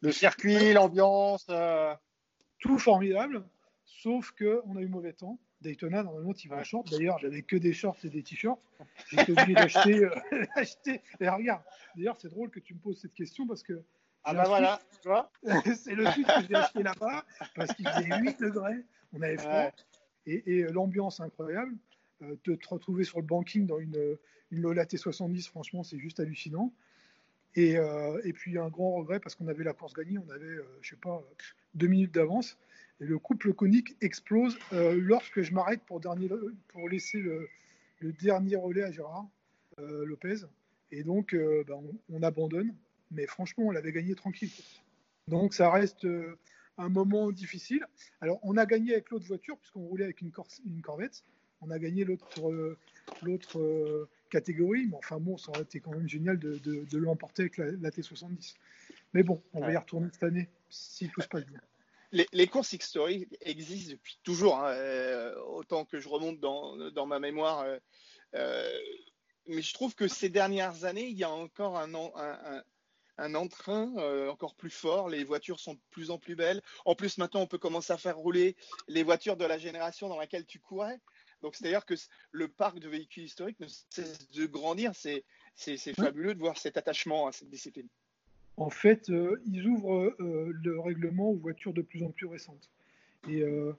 le 0.00 0.12
circuit, 0.12 0.72
l'ambiance. 0.72 1.46
Euh, 1.50 1.94
Tout 2.58 2.78
formidable, 2.78 3.44
sauf 3.84 4.32
qu'on 4.32 4.76
a 4.76 4.80
eu 4.80 4.88
mauvais 4.88 5.12
temps. 5.12 5.38
Daytona, 5.60 6.04
normalement, 6.04 6.34
tu 6.34 6.48
vas 6.48 6.58
en 6.58 6.64
short. 6.64 6.88
D'ailleurs, 6.90 7.18
j'avais 7.18 7.42
que 7.42 7.56
des 7.56 7.72
shorts 7.72 7.96
et 8.04 8.08
des 8.08 8.22
t-shirts. 8.22 8.60
J'étais 9.10 9.32
obligé 9.32 9.54
d'acheter. 9.54 10.04
Euh, 10.04 10.14
et 11.20 11.28
regarde, 11.28 11.62
d'ailleurs, 11.96 12.16
c'est 12.16 12.28
drôle 12.28 12.50
que 12.50 12.60
tu 12.60 12.74
me 12.74 12.78
poses 12.78 13.00
cette 13.00 13.14
question 13.14 13.46
parce 13.46 13.62
que. 13.62 13.82
Ah 14.24 14.34
bah 14.34 14.44
voilà, 14.46 14.80
tu 15.00 15.08
vois 15.08 15.30
C'est 15.74 15.94
le 15.94 16.04
truc 16.04 16.26
que 16.26 16.46
j'ai 16.48 16.54
acheté 16.54 16.82
là-bas 16.82 17.24
parce 17.54 17.72
qu'il 17.72 17.88
faisait 17.88 18.18
8 18.18 18.40
degrés. 18.40 18.84
On 19.12 19.22
avait 19.22 19.38
froid. 19.38 19.70
Et, 20.26 20.58
et 20.58 20.62
l'ambiance 20.64 21.20
incroyable. 21.20 21.74
De 22.20 22.54
te 22.54 22.68
retrouver 22.68 23.04
sur 23.04 23.18
le 23.18 23.26
banking 23.26 23.66
dans 23.66 23.78
une 23.78 24.18
une 24.50 24.62
Lola 24.62 24.84
T70, 24.84 25.48
franchement, 25.48 25.82
c'est 25.82 25.98
juste 25.98 26.20
hallucinant. 26.20 26.72
Et, 27.54 27.76
euh, 27.76 28.20
et, 28.24 28.32
puis 28.32 28.58
un 28.58 28.68
grand 28.68 28.92
regret 28.92 29.20
parce 29.20 29.34
qu'on 29.34 29.48
avait 29.48 29.64
la 29.64 29.72
course 29.72 29.94
gagnée, 29.94 30.18
on 30.18 30.30
avait, 30.30 30.46
je 30.46 30.60
euh, 30.60 30.78
je 30.82 30.90
sais 30.90 30.96
pas, 30.96 31.22
deux 31.74 31.86
minutes 31.86 32.14
d'avance. 32.14 32.58
Et 33.00 33.04
le 33.04 33.18
couple 33.18 33.52
conique 33.52 33.96
explose 34.00 34.58
euh, 34.72 34.98
lorsque 35.00 35.42
je 35.42 35.52
m'arrête 35.52 35.80
pour, 35.82 36.00
dernier, 36.00 36.28
pour 36.68 36.88
laisser 36.88 37.18
le, 37.18 37.48
dernier 38.00 38.56
relais 38.56 38.82
à 38.82 38.90
Gérard 38.90 39.26
Lopez. 39.78 40.46
Et 40.90 41.02
donc, 41.04 41.36
bah, 41.66 41.78
on, 42.10 42.22
abandonne. 42.22 42.74
Mais 43.10 43.26
franchement, 43.26 43.66
on 43.66 43.70
l'avait 43.70 43.92
gagné 43.92 44.14
tranquille. 44.14 44.50
Donc, 45.28 45.54
ça 45.54 45.70
reste 45.70 46.06
un 46.78 46.88
moment 46.88 47.30
difficile. 47.30 47.86
Alors, 48.20 48.38
on 48.42 48.56
a 48.56 48.66
gagné 48.66 48.92
avec 48.92 49.10
l'autre 49.10 49.26
voiture, 49.26 49.56
puisqu'on 49.58 49.86
roulait 49.86 50.04
avec 50.04 50.20
une, 50.20 50.32
une 50.66 50.82
Corvette. 50.82 51.24
On 51.60 51.70
a 51.70 51.78
gagné 51.78 52.04
l'autre 52.04 52.76
l'autre 53.22 54.08
catégorie. 54.28 54.86
Mais 54.86 54.96
enfin 54.96 55.18
bon, 55.18 55.36
ça 55.36 55.50
aurait 55.50 55.62
été 55.62 55.80
quand 55.80 55.92
même 55.92 56.08
génial 56.08 56.38
de, 56.38 56.58
de, 56.58 56.98
l'emporter 56.98 57.42
avec 57.42 57.58
la, 57.58 57.90
T70. 57.90 58.54
Mais 59.14 59.22
bon, 59.22 59.42
on 59.52 59.60
va 59.60 59.72
y 59.72 59.76
retourner 59.76 60.08
cette 60.12 60.22
année 60.22 60.48
si 60.68 61.08
tout 61.08 61.20
se 61.20 61.28
passe 61.28 61.46
bien. 61.46 61.60
Les, 62.12 62.46
courses 62.46 62.72
historiques 62.72 63.28
existent 63.42 63.92
depuis 63.92 64.18
toujours, 64.22 64.58
hein, 64.58 64.70
euh, 64.72 65.38
autant 65.42 65.84
que 65.84 66.00
je 66.00 66.08
remonte 66.08 66.40
dans, 66.40 66.90
dans 66.90 67.06
ma 67.06 67.18
mémoire. 67.18 67.60
Euh, 67.60 67.78
euh, 68.34 68.78
mais 69.46 69.60
je 69.60 69.74
trouve 69.74 69.94
que 69.94 70.08
ces 70.08 70.30
dernières 70.30 70.84
années, 70.84 71.06
il 71.06 71.16
y 71.16 71.24
a 71.24 71.30
encore 71.30 71.78
un, 71.78 71.94
un, 71.94 72.62
un 73.18 73.34
entrain 73.34 73.92
encore 74.28 74.54
plus 74.54 74.70
fort. 74.70 75.08
Les 75.08 75.24
voitures 75.24 75.60
sont 75.60 75.74
de 75.74 75.80
plus 75.90 76.10
en 76.10 76.18
plus 76.18 76.34
belles. 76.34 76.62
En 76.84 76.94
plus, 76.94 77.18
maintenant, 77.18 77.40
on 77.40 77.46
peut 77.46 77.58
commencer 77.58 77.92
à 77.92 77.98
faire 77.98 78.16
rouler 78.16 78.56
les 78.88 79.02
voitures 79.02 79.36
de 79.36 79.44
la 79.44 79.58
génération 79.58 80.08
dans 80.08 80.18
laquelle 80.18 80.46
tu 80.46 80.60
courais. 80.60 81.00
Donc, 81.42 81.54
c'est-à-dire 81.54 81.84
que 81.86 81.94
le 82.32 82.48
parc 82.48 82.78
de 82.78 82.88
véhicules 82.88 83.24
historiques 83.24 83.60
ne 83.60 83.66
cesse 83.90 84.30
de 84.30 84.46
grandir. 84.46 84.92
C'est 84.94 85.24
fabuleux 85.94 86.34
de 86.34 86.40
voir 86.40 86.58
cet 86.58 86.76
attachement 86.76 87.26
à 87.26 87.32
cette 87.32 87.50
discipline. 87.50 87.88
En 88.56 88.70
fait, 88.70 89.08
euh, 89.10 89.40
ils 89.46 89.66
ouvrent 89.68 90.16
euh, 90.20 90.52
le 90.64 90.80
règlement 90.80 91.30
aux 91.30 91.36
voitures 91.36 91.72
de 91.72 91.82
plus 91.82 92.02
en 92.02 92.10
plus 92.10 92.26
récentes. 92.26 92.70
Et, 93.28 93.42
euh, 93.42 93.72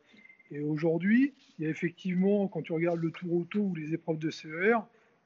et 0.52 0.62
aujourd'hui, 0.62 1.34
il 1.58 1.66
y 1.66 1.68
a 1.68 1.70
effectivement, 1.70 2.48
quand 2.48 2.62
tu 2.62 2.72
regardes 2.72 3.00
le 3.00 3.12
Tour 3.12 3.34
Auto 3.34 3.60
ou 3.60 3.76
les 3.76 3.94
épreuves 3.94 4.20
de 4.20 4.32
CER, 4.32 4.78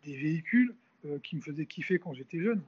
des 0.04 0.16
véhicules 0.16 0.76
qui 1.22 1.36
me 1.36 1.42
faisaient 1.42 1.66
kiffer 1.66 2.00
quand 2.00 2.14
j'étais 2.14 2.40
jeune. 2.40 2.62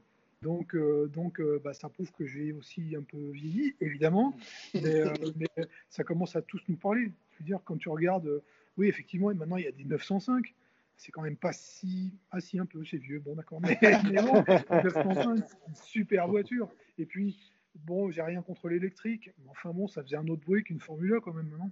Donc, 0.45 0.77
donc 1.11 1.41
bah, 1.63 1.73
ça 1.73 1.89
prouve 1.89 2.11
que 2.11 2.25
j'ai 2.25 2.53
aussi 2.53 2.95
un 2.95 3.01
peu 3.01 3.31
vieilli, 3.31 3.75
évidemment, 3.81 4.37
mais, 4.75 5.03
mais, 5.35 5.67
ça 5.89 6.03
commence 6.03 6.35
à 6.35 6.41
tous 6.41 6.61
nous 6.67 6.77
parler. 6.77 7.11
Je 7.31 7.39
veux 7.39 7.45
dire, 7.45 7.59
quand 7.65 7.77
tu 7.77 7.89
regardes 7.89 8.41
oui, 8.77 8.87
effectivement, 8.87 9.31
et 9.31 9.33
maintenant 9.33 9.57
il 9.57 9.63
y 9.63 9.67
a 9.67 9.71
des 9.71 9.85
905. 9.85 10.53
C'est 10.97 11.11
quand 11.11 11.21
même 11.21 11.35
pas 11.35 11.51
si. 11.51 12.13
Ah, 12.31 12.39
si, 12.39 12.57
un 12.57 12.65
peu, 12.65 12.83
c'est 12.85 12.97
vieux, 12.97 13.19
bon, 13.19 13.35
d'accord. 13.35 13.59
Mais, 13.61 13.77
bon, 13.81 14.43
905, 14.69 15.43
c'est 15.45 15.67
une 15.67 15.75
super 15.75 16.27
voiture. 16.27 16.69
Et 16.97 17.05
puis, 17.05 17.37
bon, 17.75 18.11
j'ai 18.11 18.21
rien 18.21 18.41
contre 18.41 18.69
l'électrique. 18.69 19.31
Mais 19.43 19.49
enfin, 19.49 19.71
bon, 19.71 19.87
ça 19.87 20.03
faisait 20.03 20.15
un 20.15 20.27
autre 20.27 20.43
bruit 20.45 20.63
qu'une 20.63 20.79
Formule 20.79 21.15
1 21.15 21.19
quand 21.19 21.33
même, 21.33 21.49
non? 21.49 21.71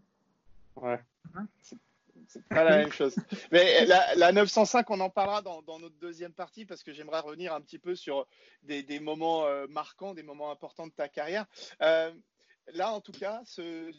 Ouais. 0.76 1.00
Hein? 1.36 1.48
C'est 2.28 2.44
pas 2.48 2.64
la 2.64 2.78
même 2.78 2.92
chose. 2.92 3.16
Mais 3.52 3.86
la, 3.86 4.32
905, 4.32 4.90
on 4.90 5.00
en 5.00 5.10
parlera 5.10 5.42
dans, 5.42 5.80
notre 5.80 5.98
deuxième 6.00 6.34
partie 6.34 6.66
parce 6.66 6.84
que 6.84 6.94
j'aimerais 6.94 7.20
revenir 7.20 7.54
un 7.54 7.62
petit 7.62 7.80
peu 7.80 7.96
sur 7.96 8.28
des, 8.64 9.00
moments 9.00 9.46
euh, 9.46 9.68
marquants, 9.68 10.14
des 10.14 10.24
moments 10.24 10.52
importants 10.52 10.88
de 10.88 10.94
ta 10.94 11.10
carrière. 11.10 11.46
Euh, 11.82 12.12
là, 12.68 12.92
en 12.92 13.02
tout 13.02 13.12
cas, 13.12 13.42
ce, 13.46 13.92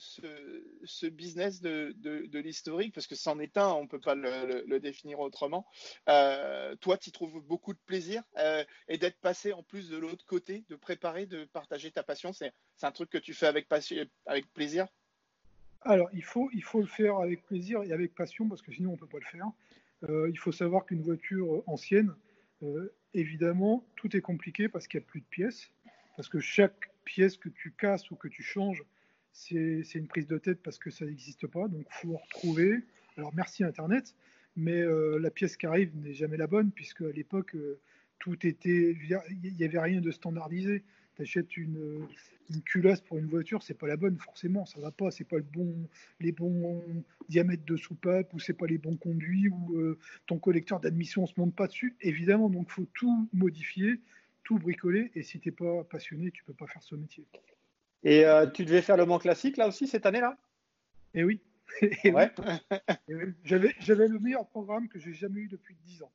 ce, 0.85 1.07
business 1.07 1.61
de, 1.61 1.95
de, 1.97 2.39
l'historique, 2.39 2.95
parce 2.95 3.07
que 3.07 3.15
c'en 3.15 3.39
est 3.39 3.57
un, 3.57 3.69
on 3.69 3.83
ne 3.83 3.89
peut 3.89 4.01
pas 4.01 4.15
le, 4.15 4.65
le, 4.67 4.81
définir 4.81 5.21
autrement, 5.21 5.67
euh, 6.09 6.75
toi, 6.77 6.97
tu 6.97 7.13
trouves 7.13 7.41
beaucoup 7.41 7.75
de 7.75 7.81
plaisir 7.87 8.23
et 8.89 8.99
d'être 8.99 9.21
passé 9.21 9.53
en 9.53 9.63
plus 9.63 9.91
de 9.91 9.99
l'autre 9.99 10.25
côté, 10.27 10.65
de 10.69 10.77
préparer, 10.77 11.27
de 11.27 11.45
partager 11.45 11.91
ta 11.91 12.03
passion, 12.03 12.33
c'est 12.33 12.53
un 12.83 12.93
truc 12.93 13.11
que 13.11 13.19
tu 13.19 13.35
fais 13.35 13.47
avec, 13.47 13.69
avec 14.27 14.53
plaisir? 14.53 14.87
Alors, 15.85 16.09
il 16.13 16.25
faut, 16.25 16.51
il 16.53 16.63
faut 16.63 16.81
le 16.81 16.87
faire 16.87 17.17
avec 17.19 17.45
plaisir 17.45 17.83
et 17.83 17.93
avec 17.93 18.15
passion, 18.15 18.49
parce 18.49 18.63
que 18.63 18.73
sinon, 18.73 18.91
on 18.91 18.93
ne 18.95 18.99
peut 18.99 19.07
pas 19.07 19.19
le 19.19 19.25
faire. 19.27 19.47
Euh, 20.09 20.29
il 20.31 20.39
faut 20.39 20.53
savoir 20.53 20.87
qu'une 20.87 21.03
voiture 21.03 21.63
ancienne, 21.67 22.15
évidemment, 23.13 23.87
tout 23.97 24.17
est 24.17 24.23
compliqué 24.23 24.69
parce 24.69 24.89
qu'il 24.89 24.99
n'y 24.99 25.05
a 25.05 25.07
plus 25.07 25.21
de 25.21 25.27
pièces, 25.27 25.71
parce 26.17 26.29
que 26.31 26.41
chaque 26.41 26.91
pièce 27.05 27.37
que 27.37 27.51
tu 27.51 27.73
casses 27.73 28.11
ou 28.11 28.17
que 28.17 28.29
tu 28.29 28.43
changes, 28.43 28.83
c'est 29.33 29.95
une 29.95 30.07
prise 30.07 30.27
de 30.27 30.39
tête 30.39 30.63
parce 30.63 30.79
que 30.79 30.91
ça 30.91 31.05
n'existe 31.05 31.47
pas. 31.47 31.69
Donc, 31.69 31.87
il 31.91 31.95
faut 32.09 32.17
retrouver. 32.17 32.81
Alors, 33.17 33.35
merci 33.35 33.65
Internet, 33.65 34.15
mais 34.57 34.81
euh, 34.81 35.19
la 35.19 35.31
pièce 35.31 35.57
qui 35.57 35.67
arrive 35.67 35.95
n'est 35.97 36.15
jamais 36.15 36.37
la 36.37 36.47
bonne, 36.47 36.71
puisque 36.71 37.03
à 37.03 37.11
l'époque, 37.11 37.55
euh, 37.55 37.81
tout 38.19 38.47
était. 38.47 38.97
Il 39.43 39.57
n'y 39.57 39.65
avait 39.65 39.81
rien 39.81 40.01
de 40.01 40.11
standardisé. 40.11 40.85
Tu 41.17 41.23
achètes 41.23 41.57
une, 41.57 42.07
une, 42.51 42.63
culasse 42.63 43.01
pour 43.01 43.19
une 43.19 43.27
voiture, 43.27 43.63
c'est 43.63 43.79
pas 43.79 43.87
la 43.87 43.97
bonne, 43.97 44.19
forcément, 44.19 44.67
ça 44.67 44.81
va 44.81 44.91
pas. 44.91 45.11
C'est 45.11 45.25
pas 45.25 45.37
le 45.37 45.43
bon, 45.45 45.89
les 46.21 46.33
bons 46.33 46.83
diamètres 47.29 47.65
de 47.65 47.77
soupape, 47.77 48.33
ou 48.35 48.41
c'est 48.41 48.55
pas 48.55 48.67
les 48.67 48.79
bons 48.79 48.97
conduits, 48.97 49.49
ou 49.49 49.79
euh, 49.79 49.99
ton 50.27 50.39
collecteur 50.39 50.81
d'admission 50.81 51.23
ne 51.23 51.27
se 51.27 51.35
monte 51.37 51.55
pas 51.55 51.67
dessus. 51.67 51.97
Évidemment, 52.01 52.51
donc, 52.51 52.67
il 52.69 52.73
faut 52.73 52.89
tout 52.95 53.29
modifier 53.33 54.01
tout 54.45 54.59
bricoler. 54.59 55.11
Et 55.15 55.23
si 55.23 55.41
tu 55.41 55.49
n'es 55.49 55.55
pas 55.55 55.85
passionné, 55.85 56.31
tu 56.31 56.45
peux 56.45 56.53
pas 56.53 56.67
faire 56.67 56.83
ce 56.83 56.95
métier. 56.95 57.27
Et 58.05 58.25
euh, 58.27 58.47
tu 58.47 58.65
devais 58.65 58.83
faire 58.83 58.97
le 58.97 59.07
Mans 59.07 59.19
classique 59.19 59.57
là 59.57 59.67
aussi 59.67 59.89
cette 59.89 60.07
année-là? 60.07 60.39
Eh 61.15 61.25
oui. 61.25 61.41
Et 62.05 62.13
ouais. 62.13 62.31
J'avais, 63.43 63.75
j'avais 63.81 64.07
le 64.07 64.19
meilleur 64.19 64.47
programme 64.47 64.89
que 64.89 64.99
j'ai 64.99 65.15
jamais 65.15 65.41
eu 65.41 65.49
depuis 65.49 65.75
10 65.87 66.03
ans. 66.03 66.13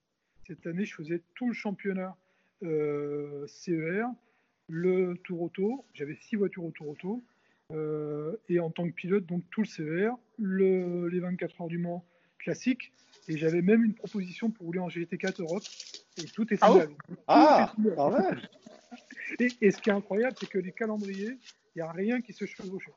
Cette 0.48 0.65
année, 0.68 0.86
je 0.86 0.94
faisais 0.94 1.22
tout 1.36 1.48
le 1.48 1.53
championnat 1.53 2.15
euh, 2.63 3.46
CER, 3.48 4.06
le 4.69 5.17
Tour 5.23 5.41
Auto. 5.41 5.85
J'avais 5.93 6.15
six 6.15 6.35
voitures 6.35 6.63
au 6.63 6.71
Tour 6.71 6.89
Auto. 6.89 7.21
Euh, 7.71 8.35
et 8.47 8.59
en 8.59 8.71
tant 8.71 8.88
que 8.88 8.93
pilote, 8.93 9.25
donc 9.25 9.43
tout 9.51 9.61
le 9.61 9.67
CER, 9.67 10.11
le, 10.39 11.07
les 11.07 11.19
24 11.19 11.61
heures 11.61 11.67
du 11.67 11.77
Mans 11.77 12.05
classique. 12.38 12.91
Et 13.27 13.38
j'avais 13.38 13.61
même 13.61 13.83
une 13.83 13.93
proposition 13.93 14.49
pour 14.49 14.67
rouler 14.67 14.79
en 14.79 14.88
GT4 14.88 15.41
Europe. 15.41 15.63
Et 16.17 16.25
tout 16.25 16.51
est 16.53 16.57
ah, 16.61 16.85
ah, 17.27 17.75
ah 17.97 18.09
ouais. 18.09 18.38
et, 19.61 19.71
ce 19.71 19.81
qui 19.81 19.89
est 19.89 19.93
incroyable, 19.93 20.35
c'est 20.39 20.49
que 20.49 20.57
les 20.57 20.71
calendriers, 20.71 21.38
il 21.75 21.77
n'y 21.77 21.81
a 21.81 21.91
rien 21.91 22.21
qui 22.21 22.33
se 22.33 22.45
chevauche. 22.45 22.89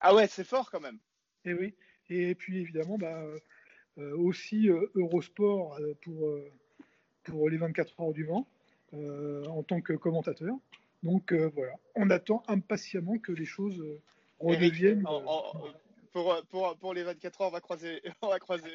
Ah 0.00 0.14
ouais, 0.14 0.26
c'est 0.26 0.44
fort 0.44 0.70
quand 0.70 0.80
même. 0.80 0.98
Et 1.44 1.52
oui. 1.52 1.74
Et 2.08 2.34
puis 2.34 2.58
évidemment, 2.58 2.96
bah, 2.96 3.22
euh, 3.98 4.16
aussi 4.16 4.70
euh, 4.70 4.90
Eurosport 4.94 5.78
pour, 6.02 6.34
pour 7.24 7.50
les 7.50 7.58
24 7.58 8.00
heures 8.00 8.12
du 8.12 8.24
vent 8.24 8.48
en 8.92 9.62
tant 9.62 9.80
que 9.80 9.92
commentateur. 9.92 10.54
Donc 11.02 11.32
voilà, 11.32 11.72
on 11.94 12.10
attend 12.10 12.42
impatiemment 12.48 13.18
que 13.18 13.32
les 13.32 13.46
choses 13.46 13.82
redeviennent 14.38 15.04
pour, 16.12 16.42
pour, 16.50 16.76
pour, 16.76 16.94
les 16.94 17.02
24 17.02 17.40
heures, 17.40 17.48
on 17.48 17.52
va 17.52 17.60
croiser. 17.60 18.02
On 18.22 18.28
va 18.28 18.38
croiser. 18.38 18.70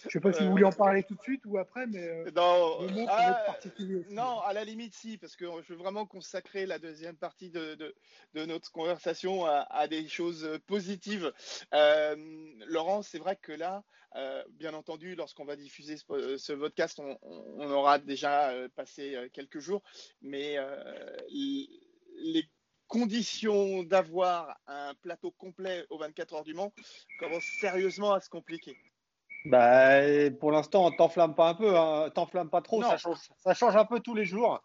Je 0.00 0.08
ne 0.08 0.10
sais 0.10 0.20
pas 0.20 0.32
si 0.32 0.42
vous 0.42 0.50
voulez 0.50 0.64
en 0.64 0.72
parler 0.72 1.02
tout 1.04 1.14
de 1.14 1.22
suite 1.22 1.44
ou 1.46 1.58
après, 1.58 1.86
mais 1.86 2.08
euh, 2.08 2.30
non, 2.34 3.06
ah, 3.08 3.56
non, 4.10 4.40
à 4.40 4.52
la 4.52 4.64
limite 4.64 4.94
si, 4.94 5.18
parce 5.18 5.36
que 5.36 5.44
je 5.62 5.72
veux 5.72 5.78
vraiment 5.78 6.06
consacrer 6.06 6.66
la 6.66 6.78
deuxième 6.78 7.16
partie 7.16 7.50
de, 7.50 7.74
de, 8.34 8.44
notre 8.44 8.72
conversation 8.72 9.44
à, 9.46 9.86
des 9.88 10.08
choses 10.08 10.58
positives. 10.66 11.32
Euh, 11.74 12.16
Laurent, 12.66 13.02
c'est 13.02 13.18
vrai 13.18 13.36
que 13.40 13.52
là, 13.52 13.84
euh, 14.16 14.42
bien 14.50 14.74
entendu, 14.74 15.14
lorsqu'on 15.14 15.44
va 15.44 15.56
diffuser 15.56 15.96
ce, 15.96 16.52
podcast, 16.52 16.98
on, 16.98 17.18
on, 17.22 17.70
aura 17.70 17.98
déjà 17.98 18.52
passé 18.74 19.16
quelques 19.32 19.60
jours, 19.60 19.82
mais 20.20 20.56
les 21.28 22.48
conditions 22.88 23.84
d'avoir 23.84 24.58
un 24.66 24.94
plateau 24.96 25.30
complet 25.30 25.86
aux 25.90 25.98
24 25.98 26.34
heures 26.34 26.44
du 26.44 26.54
Mans 26.54 26.72
commencent 27.18 27.50
sérieusement 27.60 28.12
à 28.12 28.20
se 28.20 28.28
compliquer. 28.28 28.76
Bah, 29.44 30.00
pour 30.38 30.52
l'instant, 30.52 30.90
t'enflamme 30.92 31.34
pas 31.34 31.48
un 31.48 31.54
peu, 31.54 31.76
hein. 31.76 32.10
t'enflamme 32.14 32.48
pas 32.48 32.62
trop, 32.62 32.82
ça 32.82 32.96
change, 32.96 33.18
ça 33.38 33.54
change, 33.54 33.76
un 33.76 33.84
peu 33.84 34.00
tous 34.00 34.14
les 34.14 34.24
jours. 34.24 34.62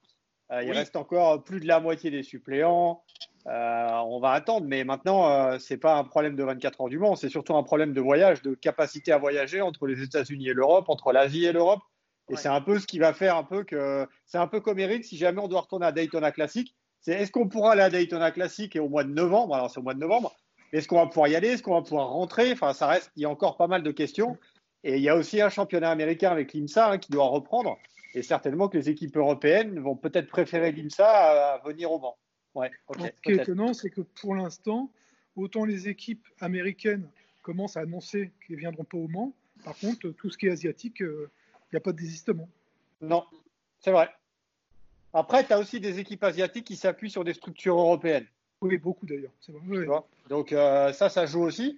Euh, 0.52 0.64
il 0.64 0.72
reste 0.72 0.96
encore 0.96 1.44
plus 1.44 1.60
de 1.60 1.68
la 1.68 1.80
moitié 1.80 2.10
des 2.10 2.24
suppléants. 2.24 3.04
Euh, 3.48 3.88
on 4.06 4.20
va 4.20 4.32
attendre, 4.32 4.66
mais 4.68 4.84
maintenant, 4.84 5.30
euh, 5.30 5.58
c'est 5.60 5.78
pas 5.78 5.98
un 5.98 6.04
problème 6.04 6.36
de 6.36 6.44
24 6.44 6.82
heures 6.82 6.90
du 6.90 7.00
Mans, 7.00 7.16
c'est 7.16 7.30
surtout 7.30 7.56
un 7.56 7.64
problème 7.64 7.94
de 7.94 8.02
voyage, 8.02 8.42
de 8.42 8.54
capacité 8.54 9.12
à 9.12 9.18
voyager 9.18 9.62
entre 9.62 9.88
les 9.88 10.04
États-Unis 10.04 10.50
et 10.50 10.54
l'Europe, 10.54 10.90
entre 10.90 11.12
l'Asie 11.12 11.46
et 11.46 11.52
l'Europe. 11.52 11.82
Et 12.30 12.36
c'est 12.36 12.50
un 12.50 12.60
peu 12.60 12.78
ce 12.78 12.86
qui 12.86 13.00
va 13.00 13.14
faire 13.14 13.38
un 13.38 13.44
peu 13.44 13.64
que 13.64 14.06
c'est 14.26 14.38
un 14.38 14.48
peu 14.48 14.60
comme 14.60 14.80
Eric, 14.80 15.06
si 15.06 15.16
jamais 15.16 15.40
on 15.40 15.48
doit 15.48 15.62
retourner 15.62 15.86
à 15.86 15.94
Daytona 15.94 16.34
Classic, 16.34 16.76
c'est 17.00 17.14
est-ce 17.14 17.32
qu'on 17.32 17.48
pourra 17.48 17.72
aller 17.72 17.84
à 17.84 17.90
Daytona 17.90 18.32
Classic 18.32 18.76
et 18.76 18.80
au 18.80 18.90
mois 18.90 19.06
de 19.06 19.12
novembre? 19.12 19.56
Alors 19.56 19.72
c'est 19.72 19.80
au 19.80 19.84
mois 19.84 19.94
de 19.94 20.00
novembre. 20.00 20.36
Est-ce 20.74 20.90
qu'on 20.90 20.98
va 20.98 21.08
pouvoir 21.08 21.30
y 21.30 21.36
aller? 21.36 21.50
Est-ce 21.50 21.64
qu'on 21.64 21.76
va 21.76 21.82
pouvoir 21.82 22.10
rentrer? 22.10 22.52
Enfin, 22.52 22.74
ça 22.74 22.88
reste. 22.88 23.12
Il 23.16 23.22
y 23.22 23.26
a 23.26 23.30
encore 23.30 23.56
pas 23.56 23.68
mal 23.68 23.84
de 23.84 23.92
questions. 23.92 24.38
Et 24.84 24.98
il 24.98 25.02
y 25.02 25.10
a 25.10 25.16
aussi 25.16 25.42
un 25.42 25.50
championnat 25.50 25.92
américain 25.92 26.32
avec 26.32 26.54
l'IMSA 26.54 26.92
hein, 26.92 26.98
qui 26.98 27.12
doit 27.12 27.28
reprendre. 27.28 27.78
Et 28.14 28.22
certainement 28.22 28.70
que 28.70 28.78
les 28.78 28.90
équipes 28.90 29.18
européennes 29.18 29.80
vont 29.80 29.96
peut-être 29.96 30.28
préférer 30.28 30.72
l'IMSA 30.72 31.08
à, 31.56 31.62
venir 31.66 31.92
au 31.92 32.00
Mans. 32.00 32.18
Ouais, 32.56 32.72
Ce 33.00 33.22
qui 33.22 33.32
est 33.32 33.42
étonnant, 33.42 33.74
c'est 33.74 33.90
que 33.90 34.02
pour 34.02 34.36
l'instant, 34.36 34.92
autant 35.36 35.66
les 35.66 35.88
équipes 35.88 36.26
américaines 36.40 37.08
commencent 37.44 37.78
à 37.78 37.82
annoncer 37.82 38.32
qu'elles 38.42 38.56
ne 38.56 38.62
viendront 38.62 38.84
pas 38.84 38.98
au 38.98 39.08
Mans. 39.08 39.34
Par 39.64 39.78
contre, 39.78 40.10
tout 40.10 40.30
ce 40.30 40.38
qui 40.38 40.48
est 40.48 40.52
asiatique, 40.52 41.02
euh, 41.02 41.30
il 41.72 41.76
n'y 41.76 41.78
a 41.78 41.82
pas 41.82 41.92
de 41.92 41.98
désistement. 41.98 42.48
Non, 43.02 43.24
c'est 43.80 43.92
vrai. 43.92 44.10
Après, 45.14 45.46
tu 45.46 45.54
as 45.54 45.60
aussi 45.60 45.80
des 45.80 46.00
équipes 46.00 46.24
asiatiques 46.24 46.66
qui 46.66 46.76
s'appuient 46.76 47.10
sur 47.10 47.24
des 47.24 47.34
structures 47.34 47.78
européennes. 47.78 48.28
Oui, 48.62 48.78
beaucoup 48.78 49.06
d'ailleurs. 49.06 49.32
Donc 50.30 50.52
euh, 50.52 50.92
ça, 50.94 51.10
ça 51.10 51.26
joue 51.26 51.42
aussi. 51.42 51.78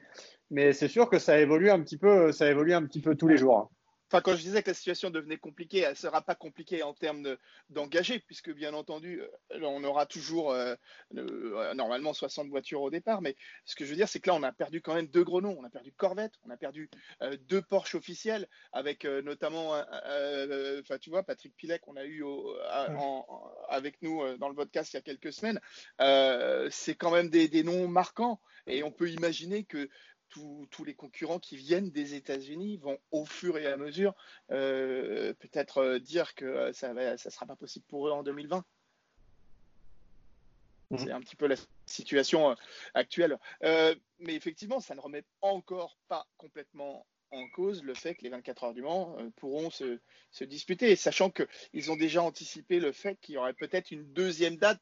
Mais 0.52 0.74
c'est 0.74 0.88
sûr 0.88 1.10
que 1.10 1.20
ça 1.20 1.40
évolue 1.40 1.70
un 1.70 1.82
petit 1.82 1.98
peu, 1.98 2.32
ça 2.32 2.50
évolue 2.50 2.74
un 2.74 2.86
petit 2.86 3.02
peu 3.02 3.16
tous 3.16 3.28
les 3.28 3.38
jours. 3.38 3.58
Hein. 3.58 3.70
Enfin, 4.12 4.22
quand 4.22 4.36
je 4.36 4.42
disais 4.42 4.64
que 4.64 4.72
la 4.72 4.74
situation 4.74 5.12
devenait 5.12 5.38
compliquée, 5.38 5.82
elle 5.82 5.92
ne 5.92 5.96
sera 5.96 6.24
pas 6.24 6.34
compliquée 6.34 6.82
en 6.82 6.96
termes 6.96 7.38
d'engager, 7.70 8.18
puisque 8.18 8.52
bien 8.52 8.74
entendu, 8.74 9.22
euh, 9.22 9.60
on 9.62 9.84
aura 9.84 10.08
toujours 10.08 10.52
euh, 10.52 10.74
normalement 11.76 12.14
60 12.14 12.50
voitures 12.50 12.82
au 12.82 12.90
départ. 12.90 13.22
Mais 13.22 13.36
ce 13.66 13.76
que 13.76 13.86
je 13.86 13.92
veux 13.92 13.96
dire, 13.96 14.10
c'est 14.10 14.20
que 14.20 14.32
là, 14.32 14.36
on 14.36 14.42
a 14.42 14.52
perdu 14.52 14.82
quand 14.82 14.96
même 14.96 15.06
deux 15.06 15.24
gros 15.24 15.42
noms. 15.42 15.56
On 15.60 15.64
a 15.64 15.70
perdu 15.70 15.92
Corvette, 15.92 16.34
on 16.44 16.50
a 16.50 16.58
perdu 16.58 16.90
deux 17.48 17.62
Porsche 17.62 17.94
officiels, 17.94 18.48
avec 18.72 19.06
notamment, 19.06 19.74
enfin, 19.74 20.98
tu 21.00 21.12
vois, 21.12 21.22
Patrick 21.22 21.56
Pilet 21.56 21.78
qu'on 21.78 21.96
a 21.96 22.06
eu 22.06 22.24
avec 23.68 24.02
nous 24.02 24.38
dans 24.38 24.50
le 24.50 24.56
podcast 24.56 24.92
il 24.94 24.96
y 24.96 25.00
a 25.00 25.02
quelques 25.02 25.32
semaines. 25.32 25.60
c'est 26.72 26.96
quand 26.96 27.12
même 27.12 27.30
des, 27.30 27.48
des 27.48 27.62
noms 27.62 27.88
marquants. 27.88 28.42
Et 28.68 28.84
on 28.84 28.92
peut 28.92 29.10
imaginer 29.10 29.64
que 29.64 29.90
tous, 30.30 30.84
les 30.86 30.94
concurrents 30.94 31.40
qui 31.40 31.58
viennent 31.58 31.90
des 31.90 32.16
États-Unis 32.16 32.78
vont 32.78 33.00
au 33.12 33.26
fur 33.26 33.58
et 33.58 33.68
à 33.68 33.78
mesure 33.78 34.16
euh, 34.52 35.34
peut-être 35.34 35.80
euh, 35.80 36.00
dire 36.00 36.36
que 36.36 36.46
euh, 36.46 36.74
ça 36.74 36.94
ne 36.94 37.18
ça 37.18 37.30
sera 37.30 37.46
pas 37.46 37.56
possible 37.56 37.86
pour 37.88 38.08
eux 38.08 38.12
en 38.12 38.24
2020. 38.24 38.64
Mhm. 40.92 40.98
C'est 40.98 41.12
un 41.12 41.20
petit 41.20 41.36
peu 41.36 41.48
la 41.48 41.56
situation 41.86 42.56
actuelle. 42.94 43.38
mais 43.62 44.36
effectivement, 44.36 44.80
ça 44.80 44.96
ne 44.96 45.00
remet 45.00 45.24
encore 45.42 45.98
pas 46.08 46.28
complètement 46.38 47.06
en 47.32 47.48
cause 47.50 47.84
le 47.84 47.94
fait 47.94 48.16
que 48.16 48.24
les 48.24 48.30
24 48.30 48.64
heures 48.64 48.74
du 48.74 48.82
Mans 48.82 49.16
pourront 49.36 49.70
se, 49.70 50.00
se 50.32 50.44
disputer, 50.44 50.96
sachant 50.96 51.30
qu'ils 51.30 51.92
ont 51.92 51.96
déjà 51.96 52.24
anticipé 52.24 52.80
le 52.80 52.92
fait 52.92 53.20
qu'il 53.22 53.36
y 53.36 53.38
aurait 53.38 53.54
peut-être 53.54 53.92
une 53.92 54.12
deuxième 54.14 54.58
date 54.58 54.82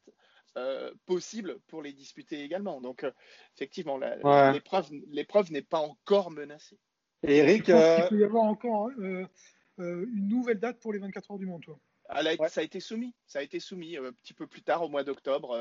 euh, 0.56 0.90
possible 1.06 1.58
pour 1.68 1.82
les 1.82 1.92
disputer 1.92 2.42
également. 2.42 2.80
Donc, 2.80 3.04
euh, 3.04 3.10
effectivement, 3.54 3.98
l'épreuve 3.98 5.52
n'est 5.52 5.62
pas 5.62 5.78
encore 5.78 6.30
menacée. 6.30 6.78
Eric, 7.22 7.68
euh, 7.68 7.98
il 8.02 8.08
peut 8.08 8.18
y 8.18 8.24
avoir 8.24 8.44
encore 8.44 8.88
hein, 8.88 9.28
une 9.78 10.28
nouvelle 10.28 10.58
date 10.58 10.80
pour 10.80 10.92
les 10.92 10.98
24 10.98 11.30
heures 11.30 11.38
du 11.38 11.48
toi. 11.62 11.78
Ah, 12.08 12.22
ça 12.48 12.60
a 12.60 12.64
été 12.64 12.80
soumis. 12.80 13.14
Ça 13.26 13.40
a 13.40 13.42
été 13.42 13.60
soumis 13.60 13.96
un 13.96 14.12
petit 14.12 14.34
peu 14.34 14.46
plus 14.46 14.62
tard, 14.62 14.82
au 14.82 14.88
mois 14.88 15.04
d'octobre. 15.04 15.56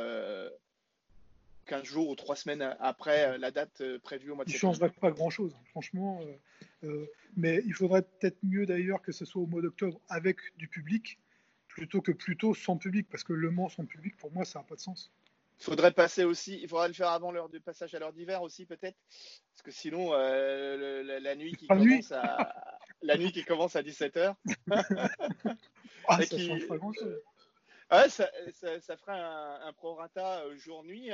15 1.66 1.84
jours 1.84 2.10
ou 2.10 2.16
3 2.16 2.36
semaines 2.38 2.76
après 2.80 3.38
la 3.38 3.52
date 3.52 3.84
prévue 4.04 4.32
au 4.32 4.36
mois 4.36 4.46
de 4.46 4.50
septembre. 4.50 4.74
Il 4.74 4.78
ne 4.78 4.88
changerait 4.88 5.00
pas 5.00 5.12
grand-chose, 5.12 5.54
franchement. 5.72 6.22
mais 7.36 7.62
il 7.66 7.74
faudrait 7.74 8.04
peut-être 8.04 8.38
mieux 8.44 8.66
d'ailleurs 8.66 9.02
que 9.02 9.12
ce 9.12 9.26
soit 9.26 9.42
au 9.42 9.48
mois 9.48 9.62
d'octobre 9.62 10.00
avec 10.08 10.38
du 10.58 10.68
public 10.68 11.20
plutôt 11.78 12.02
que 12.02 12.12
plutôt 12.12 12.56
sans 12.56 12.76
public, 12.76 13.08
parce 13.10 13.24
que 13.24 13.34
Le 13.34 13.52
Mans 13.52 13.70
sans 13.70 13.86
public, 13.86 14.18
pour 14.18 14.32
moi, 14.32 14.46
ça 14.46 14.60
n'a 14.60 14.66
pas 14.66 14.74
de 14.74 14.80
sens. 14.80 15.12
Il 15.60 15.64
faudrait 15.64 15.92
passer 15.92 16.24
aussi, 16.24 16.60
il 16.60 16.68
faudrait 16.68 16.88
le 16.88 16.96
faire 16.96 17.10
avant 17.10 17.32
l'heure 17.32 17.50
du 17.50 17.60
passage 17.60 17.94
à 17.94 18.00
l'heure 18.00 18.14
d'hiver 18.14 18.42
aussi 18.42 18.66
peut-être, 18.66 18.98
parce 19.52 19.62
que 19.64 19.72
sinon 19.72 20.10
euh, 20.14 21.20
la, 21.20 21.36
nuit 21.36 21.56
qui 21.56 21.68
commence 21.68 22.12
à 22.12 22.54
la 23.02 23.18
nuit 23.18 23.32
qui 23.32 23.44
commence 23.44 23.76
à 23.76 23.82
17 23.82 24.18
h 24.18 24.36
ah, 26.08 26.22
ça 26.22 26.38
change 26.38 26.68
pas 26.68 26.78
grand 26.78 26.94
chose. 26.94 27.20
Ouais, 27.92 28.10
ça, 28.10 28.30
ça, 28.82 28.98
fera 28.98 29.66
un, 29.66 29.74
prorata 29.74 30.44
jour-nuit 30.58 31.12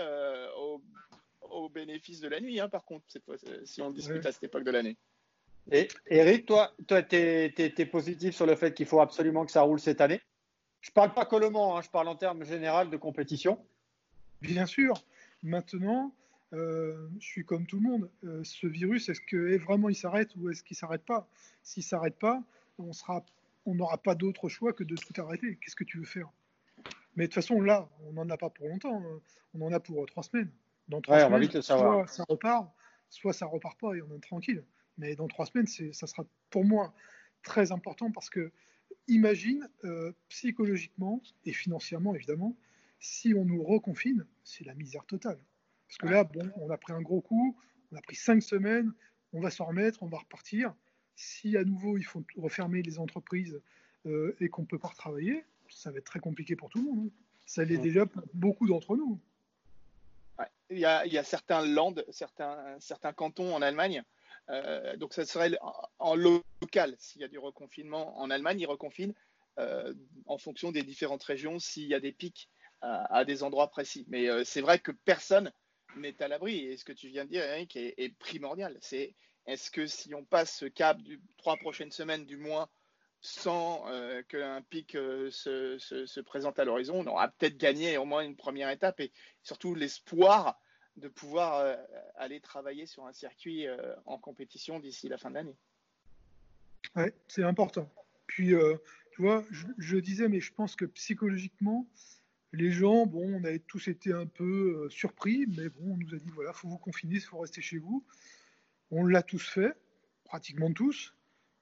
au, 0.57 1.69
bénéfice 1.69 2.19
de 2.19 2.27
la 2.29 2.39
nuit, 2.39 2.59
hein, 2.59 2.69
par 2.69 2.83
contre, 2.83 3.05
cette 3.07 3.23
fois, 3.23 3.35
si 3.65 3.81
on 3.81 3.91
discute 3.91 4.25
à 4.25 4.31
cette 4.31 4.43
époque 4.43 4.63
de 4.63 4.71
l'année. 4.71 4.97
Et 5.71 5.87
Eric, 6.07 6.45
toi, 6.45 6.73
toi 6.87 7.01
tu 7.01 7.15
es, 7.15 7.85
positif 7.85 8.35
sur 8.35 8.45
le 8.45 8.55
fait 8.55 8.73
qu'il 8.73 8.85
faut 8.85 8.99
absolument 8.99 9.45
que 9.45 9.51
ça 9.51 9.61
roule 9.61 9.79
cette 9.79 10.01
année? 10.01 10.21
Je 10.83 10.89
ne 10.89 10.93
parle 10.93 11.13
pas 11.13 11.49
Mans, 11.49 11.77
hein, 11.77 11.81
je 11.81 11.89
parle 11.89 12.09
en 12.09 12.15
termes 12.15 12.43
généraux 12.43 12.83
de 12.83 12.97
compétition. 12.97 13.57
Bien 14.41 14.65
sûr. 14.65 15.01
Maintenant, 15.41 16.13
euh, 16.51 17.07
je 17.21 17.25
suis 17.25 17.45
comme 17.45 17.65
tout 17.65 17.77
le 17.77 17.83
monde. 17.83 18.09
Euh, 18.25 18.43
ce 18.43 18.67
virus, 18.67 19.07
est-ce 19.07 19.21
que 19.21 19.57
vraiment 19.57 19.87
il 19.87 19.95
s'arrête 19.95 20.35
ou 20.35 20.49
est-ce 20.49 20.61
qu'il 20.61 20.75
s'arrête 20.75 21.05
pas? 21.05 21.25
S'il 21.63 21.83
s'arrête 21.83 22.19
pas, 22.19 22.43
on 22.79 22.91
sera, 22.91 23.25
on 23.65 23.75
n'aura 23.75 23.97
pas 23.97 24.13
d'autre 24.13 24.49
choix 24.49 24.73
que 24.73 24.83
de 24.83 24.95
tout 24.95 25.21
arrêter. 25.21 25.57
Qu'est-ce 25.61 25.77
que 25.77 25.85
tu 25.85 25.99
veux 25.99 26.05
faire? 26.05 26.29
Mais 27.15 27.23
de 27.23 27.27
toute 27.27 27.35
façon, 27.35 27.61
là, 27.61 27.87
on 28.05 28.11
n'en 28.11 28.29
a 28.29 28.35
pas 28.35 28.49
pour 28.49 28.67
longtemps. 28.67 29.01
Hein. 29.01 29.21
On 29.53 29.61
en 29.61 29.71
a 29.71 29.79
pour 29.79 30.05
trois 30.05 30.23
semaines. 30.23 30.51
Dans 30.89 30.99
trois 30.99 31.21
semaines, 31.21 31.61
soit 31.61 32.07
ça 32.07 32.25
repart, 32.27 32.69
soit 33.09 33.31
ça 33.31 33.45
repart 33.45 33.79
pas 33.79 33.95
et 33.95 34.01
on 34.01 34.13
est 34.13 34.19
tranquille. 34.19 34.65
Mais 34.97 35.15
dans 35.15 35.29
trois 35.29 35.45
semaines, 35.45 35.67
ça 35.67 36.07
sera 36.07 36.25
pour 36.49 36.65
moi 36.65 36.93
très 37.41 37.71
important 37.71 38.11
parce 38.11 38.29
que 38.29 38.51
imagine 39.07 39.67
euh, 39.83 40.11
psychologiquement 40.29 41.21
et 41.45 41.53
financièrement 41.53 42.15
évidemment, 42.15 42.55
si 42.99 43.33
on 43.33 43.45
nous 43.45 43.63
reconfine, 43.63 44.25
c'est 44.43 44.65
la 44.65 44.73
misère 44.73 45.05
totale. 45.05 45.39
Parce 45.87 45.97
que 45.97 46.07
là, 46.07 46.23
bon, 46.23 46.49
on 46.57 46.69
a 46.69 46.77
pris 46.77 46.93
un 46.93 47.01
gros 47.01 47.21
coup, 47.21 47.57
on 47.91 47.97
a 47.97 48.01
pris 48.01 48.15
cinq 48.15 48.41
semaines, 48.41 48.91
on 49.33 49.41
va 49.41 49.51
s'en 49.51 49.65
remettre, 49.65 50.01
on 50.03 50.07
va 50.07 50.19
repartir. 50.19 50.73
Si 51.15 51.57
à 51.57 51.63
nouveau 51.63 51.97
il 51.97 52.03
faut 52.03 52.23
refermer 52.37 52.81
les 52.81 52.99
entreprises 52.99 53.61
euh, 54.05 54.35
et 54.39 54.49
qu'on 54.49 54.63
ne 54.63 54.67
peut 54.67 54.79
pas 54.79 54.87
retravailler, 54.87 55.45
ça 55.69 55.91
va 55.91 55.97
être 55.97 56.05
très 56.05 56.19
compliqué 56.19 56.55
pour 56.55 56.69
tout 56.69 56.79
le 56.79 56.85
monde. 56.85 57.07
Hein. 57.07 57.23
Ça 57.45 57.63
l'est 57.65 57.77
déjà 57.77 58.05
pour 58.05 58.23
beaucoup 58.33 58.67
d'entre 58.67 58.95
nous. 58.95 59.19
Il, 60.69 60.79
y 60.79 60.85
a, 60.85 61.05
il, 61.05 61.13
y 61.13 61.17
a, 61.17 61.23
certains 61.23 61.63
landes, 61.65 62.03
certains, 62.09 62.79
certains 62.79 63.13
cantons 63.13 63.53
en 63.53 63.61
Allemagne 63.61 64.03
euh, 64.49 64.95
donc, 64.97 65.13
ça 65.13 65.25
serait 65.25 65.51
en 65.99 66.15
local. 66.15 66.95
S'il 66.97 67.21
y 67.21 67.23
a 67.23 67.27
du 67.27 67.39
reconfinement 67.39 68.19
en 68.19 68.29
Allemagne, 68.29 68.59
ils 68.59 68.67
reconfinent 68.67 69.13
euh, 69.59 69.93
en 70.25 70.37
fonction 70.37 70.71
des 70.71 70.83
différentes 70.83 71.23
régions 71.23 71.59
s'il 71.59 71.87
y 71.87 71.93
a 71.93 71.99
des 71.99 72.11
pics 72.11 72.49
à, 72.81 73.23
des 73.23 73.43
endroits 73.43 73.69
précis. 73.69 74.05
Mais 74.09 74.29
euh, 74.29 74.43
c'est 74.43 74.59
vrai 74.59 74.77
que 74.77 74.91
personne 74.91 75.53
n'est 75.95 76.21
à 76.21 76.27
l'abri. 76.27 76.65
Et 76.65 76.75
ce 76.75 76.83
que 76.83 76.91
tu 76.91 77.07
viens 77.07 77.23
de 77.23 77.29
dire, 77.29 77.43
Eric, 77.43 77.77
est, 77.77 78.17
primordial. 78.19 78.77
C'est 78.81 79.15
est-ce 79.45 79.71
que 79.71 79.87
si 79.87 80.13
on 80.13 80.25
passe 80.25 80.57
ce 80.57 80.65
cap 80.65 80.97
du 81.01 81.21
trois 81.37 81.55
prochaines 81.55 81.91
semaines, 81.91 82.25
du 82.25 82.35
moins, 82.35 82.67
sans 83.21 83.85
qu'un 84.27 84.61
pic 84.63 84.91
se, 84.91 85.77
se, 85.79 86.19
présente 86.19 86.59
à 86.59 86.65
l'horizon, 86.65 86.99
on 86.99 87.07
aura 87.07 87.29
peut-être 87.29 87.55
gagné 87.55 87.97
au 87.97 88.03
moins 88.03 88.21
une 88.21 88.35
première 88.35 88.69
étape 88.69 88.99
et 88.99 89.13
surtout 89.43 89.75
l'espoir 89.75 90.59
de 90.97 91.07
pouvoir 91.07 91.59
euh, 91.59 91.75
aller 92.15 92.39
travailler 92.39 92.85
sur 92.85 93.05
un 93.05 93.13
circuit 93.13 93.67
euh, 93.67 93.95
en 94.05 94.17
compétition 94.17 94.79
d'ici 94.79 95.09
la 95.09 95.17
fin 95.17 95.29
de 95.29 95.35
l'année. 95.35 95.55
Oui, 96.95 97.05
c'est 97.27 97.43
important. 97.43 97.91
Puis, 98.27 98.53
euh, 98.53 98.75
tu 99.11 99.21
vois, 99.21 99.43
je, 99.77 99.97
disais, 99.97 100.27
mais 100.27 100.39
je 100.39 100.53
pense 100.53 100.75
que 100.75 100.85
psychologiquement, 100.85 101.87
les 102.51 102.71
gens, 102.71 103.05
bon, 103.05 103.39
on 103.41 103.43
avait 103.43 103.59
tous 103.59 103.87
été 103.87 104.13
un 104.13 104.27
peu 104.27 104.87
surpris, 104.89 105.45
mais 105.57 105.69
bon, 105.69 105.93
on 105.93 105.97
nous 105.97 106.13
a 106.13 106.17
dit, 106.17 106.29
voilà, 106.29 106.51
il 106.53 106.57
faut 106.57 106.67
vous 106.67 106.77
confiner, 106.77 107.15
il 107.15 107.21
faut 107.21 107.39
rester 107.39 107.61
chez 107.61 107.79
vous. 107.79 108.05
On 108.91 109.05
l'a 109.05 109.23
tous 109.23 109.47
fait, 109.47 109.73
pratiquement 110.25 110.71
tous. 110.71 111.15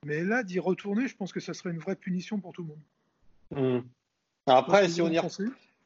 Mais 0.05 0.23
là, 0.23 0.43
d'y 0.43 0.59
retourner, 0.59 1.07
je 1.07 1.15
pense 1.15 1.31
que 1.31 1.39
ça 1.39 1.53
serait 1.53 1.71
une 1.71 1.79
vraie 1.79 1.95
punition 1.95 2.39
pour 2.39 2.51
tout 2.51 2.63
le 2.63 2.67
monde. 2.69 3.81
Mmh. 3.83 3.87
Après, 4.47 4.89
si 4.89 5.01
on 5.01 5.09
y 5.09 5.19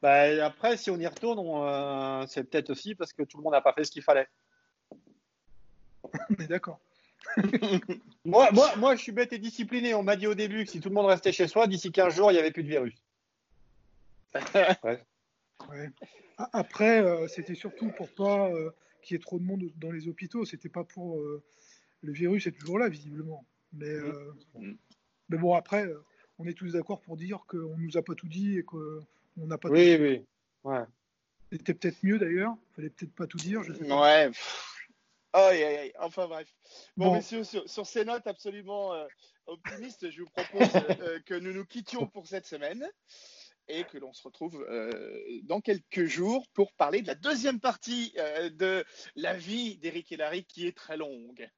bah, 0.02 0.44
après, 0.44 0.76
si 0.76 0.90
on 0.90 0.98
y 0.98 1.06
retourne, 1.06 1.40
euh, 1.40 2.26
c'est 2.26 2.44
peut-être 2.44 2.70
aussi 2.70 2.94
parce 2.94 3.12
que 3.12 3.22
tout 3.22 3.38
le 3.38 3.42
monde 3.42 3.52
n'a 3.52 3.60
pas 3.60 3.72
fait 3.72 3.84
ce 3.84 3.90
qu'il 3.90 4.02
fallait. 4.02 4.28
On 6.30 6.42
est 6.42 6.48
d'accord. 6.48 6.80
moi, 8.24 8.50
moi, 8.52 8.76
moi, 8.76 8.94
je 8.94 9.02
suis 9.02 9.12
bête 9.12 9.32
et 9.32 9.38
discipliné. 9.38 9.94
On 9.94 10.02
m'a 10.02 10.16
dit 10.16 10.26
au 10.26 10.34
début 10.34 10.64
que 10.64 10.70
si 10.70 10.80
tout 10.80 10.90
le 10.90 10.94
monde 10.94 11.06
restait 11.06 11.32
chez 11.32 11.48
soi, 11.48 11.66
d'ici 11.66 11.90
15 11.90 12.14
jours, 12.14 12.30
il 12.30 12.34
n'y 12.34 12.40
avait 12.40 12.52
plus 12.52 12.62
de 12.62 12.68
virus. 12.68 13.02
Après, 16.52 17.02
euh, 17.02 17.26
c'était 17.26 17.54
surtout 17.54 17.90
pour 17.92 18.14
pas 18.14 18.50
euh, 18.50 18.70
qu'il 19.02 19.14
y 19.14 19.16
ait 19.16 19.22
trop 19.22 19.38
de 19.38 19.44
monde 19.44 19.64
dans 19.76 19.90
les 19.90 20.08
hôpitaux. 20.08 20.44
C'était 20.44 20.68
pas 20.68 20.84
pour. 20.84 21.18
le 21.18 22.12
virus 22.12 22.46
est 22.46 22.52
toujours 22.52 22.78
là, 22.78 22.88
visiblement. 22.88 23.44
Mais, 23.72 23.96
mm. 24.54 24.76
mais 25.30 25.38
bon, 25.38 25.54
après, 25.54 25.88
on 26.38 26.46
est 26.46 26.54
tous 26.54 26.72
d'accord 26.72 27.00
pour 27.00 27.16
dire 27.16 27.40
qu'on 27.48 27.78
nous 27.78 27.96
a 27.96 28.02
pas 28.02 28.14
tout 28.14 28.28
dit 28.28 28.58
et 28.58 28.62
que 28.62 29.00
on 29.38 29.46
n'a 29.46 29.58
pas 29.58 29.68
oui, 29.68 29.96
oui. 29.96 30.24
Ouais. 30.64 30.84
C'était 31.52 31.74
peut-être 31.74 31.98
mieux 32.02 32.18
d'ailleurs. 32.18 32.56
Fallait 32.74 32.90
peut-être 32.90 33.14
pas 33.14 33.26
tout 33.26 33.38
dire. 33.38 33.62
Je 33.62 33.72
sais 33.72 33.92
Ouais. 33.92 34.30
Enfin 35.98 36.26
bref. 36.26 36.48
Bon, 36.96 37.14
messieurs, 37.14 37.44
sur, 37.44 37.86
ces 37.86 38.04
notes 38.04 38.26
absolument 38.26 38.94
euh, 38.94 39.06
optimistes, 39.46 40.10
je 40.10 40.22
vous 40.22 40.30
propose 40.30 40.74
euh, 40.74 40.80
euh, 41.02 41.20
que 41.26 41.34
nous 41.34 41.52
nous 41.52 41.66
quittions 41.66 42.06
pour 42.06 42.26
cette 42.26 42.46
semaine 42.46 42.88
et 43.68 43.84
que 43.84 43.98
l'on 43.98 44.12
se 44.12 44.22
retrouve 44.22 44.64
dans 45.42 45.60
quelques 45.60 46.04
jours 46.04 46.46
pour 46.54 46.72
parler 46.74 47.02
de 47.02 47.08
la 47.08 47.16
deuxième 47.16 47.58
partie 47.58 48.14
de 48.52 48.84
la 49.16 49.34
vie 49.34 49.76
d'Eric 49.78 50.10
Larry 50.10 50.44
qui 50.44 50.68
est 50.68 50.76
très 50.76 50.96
longue. 50.96 51.50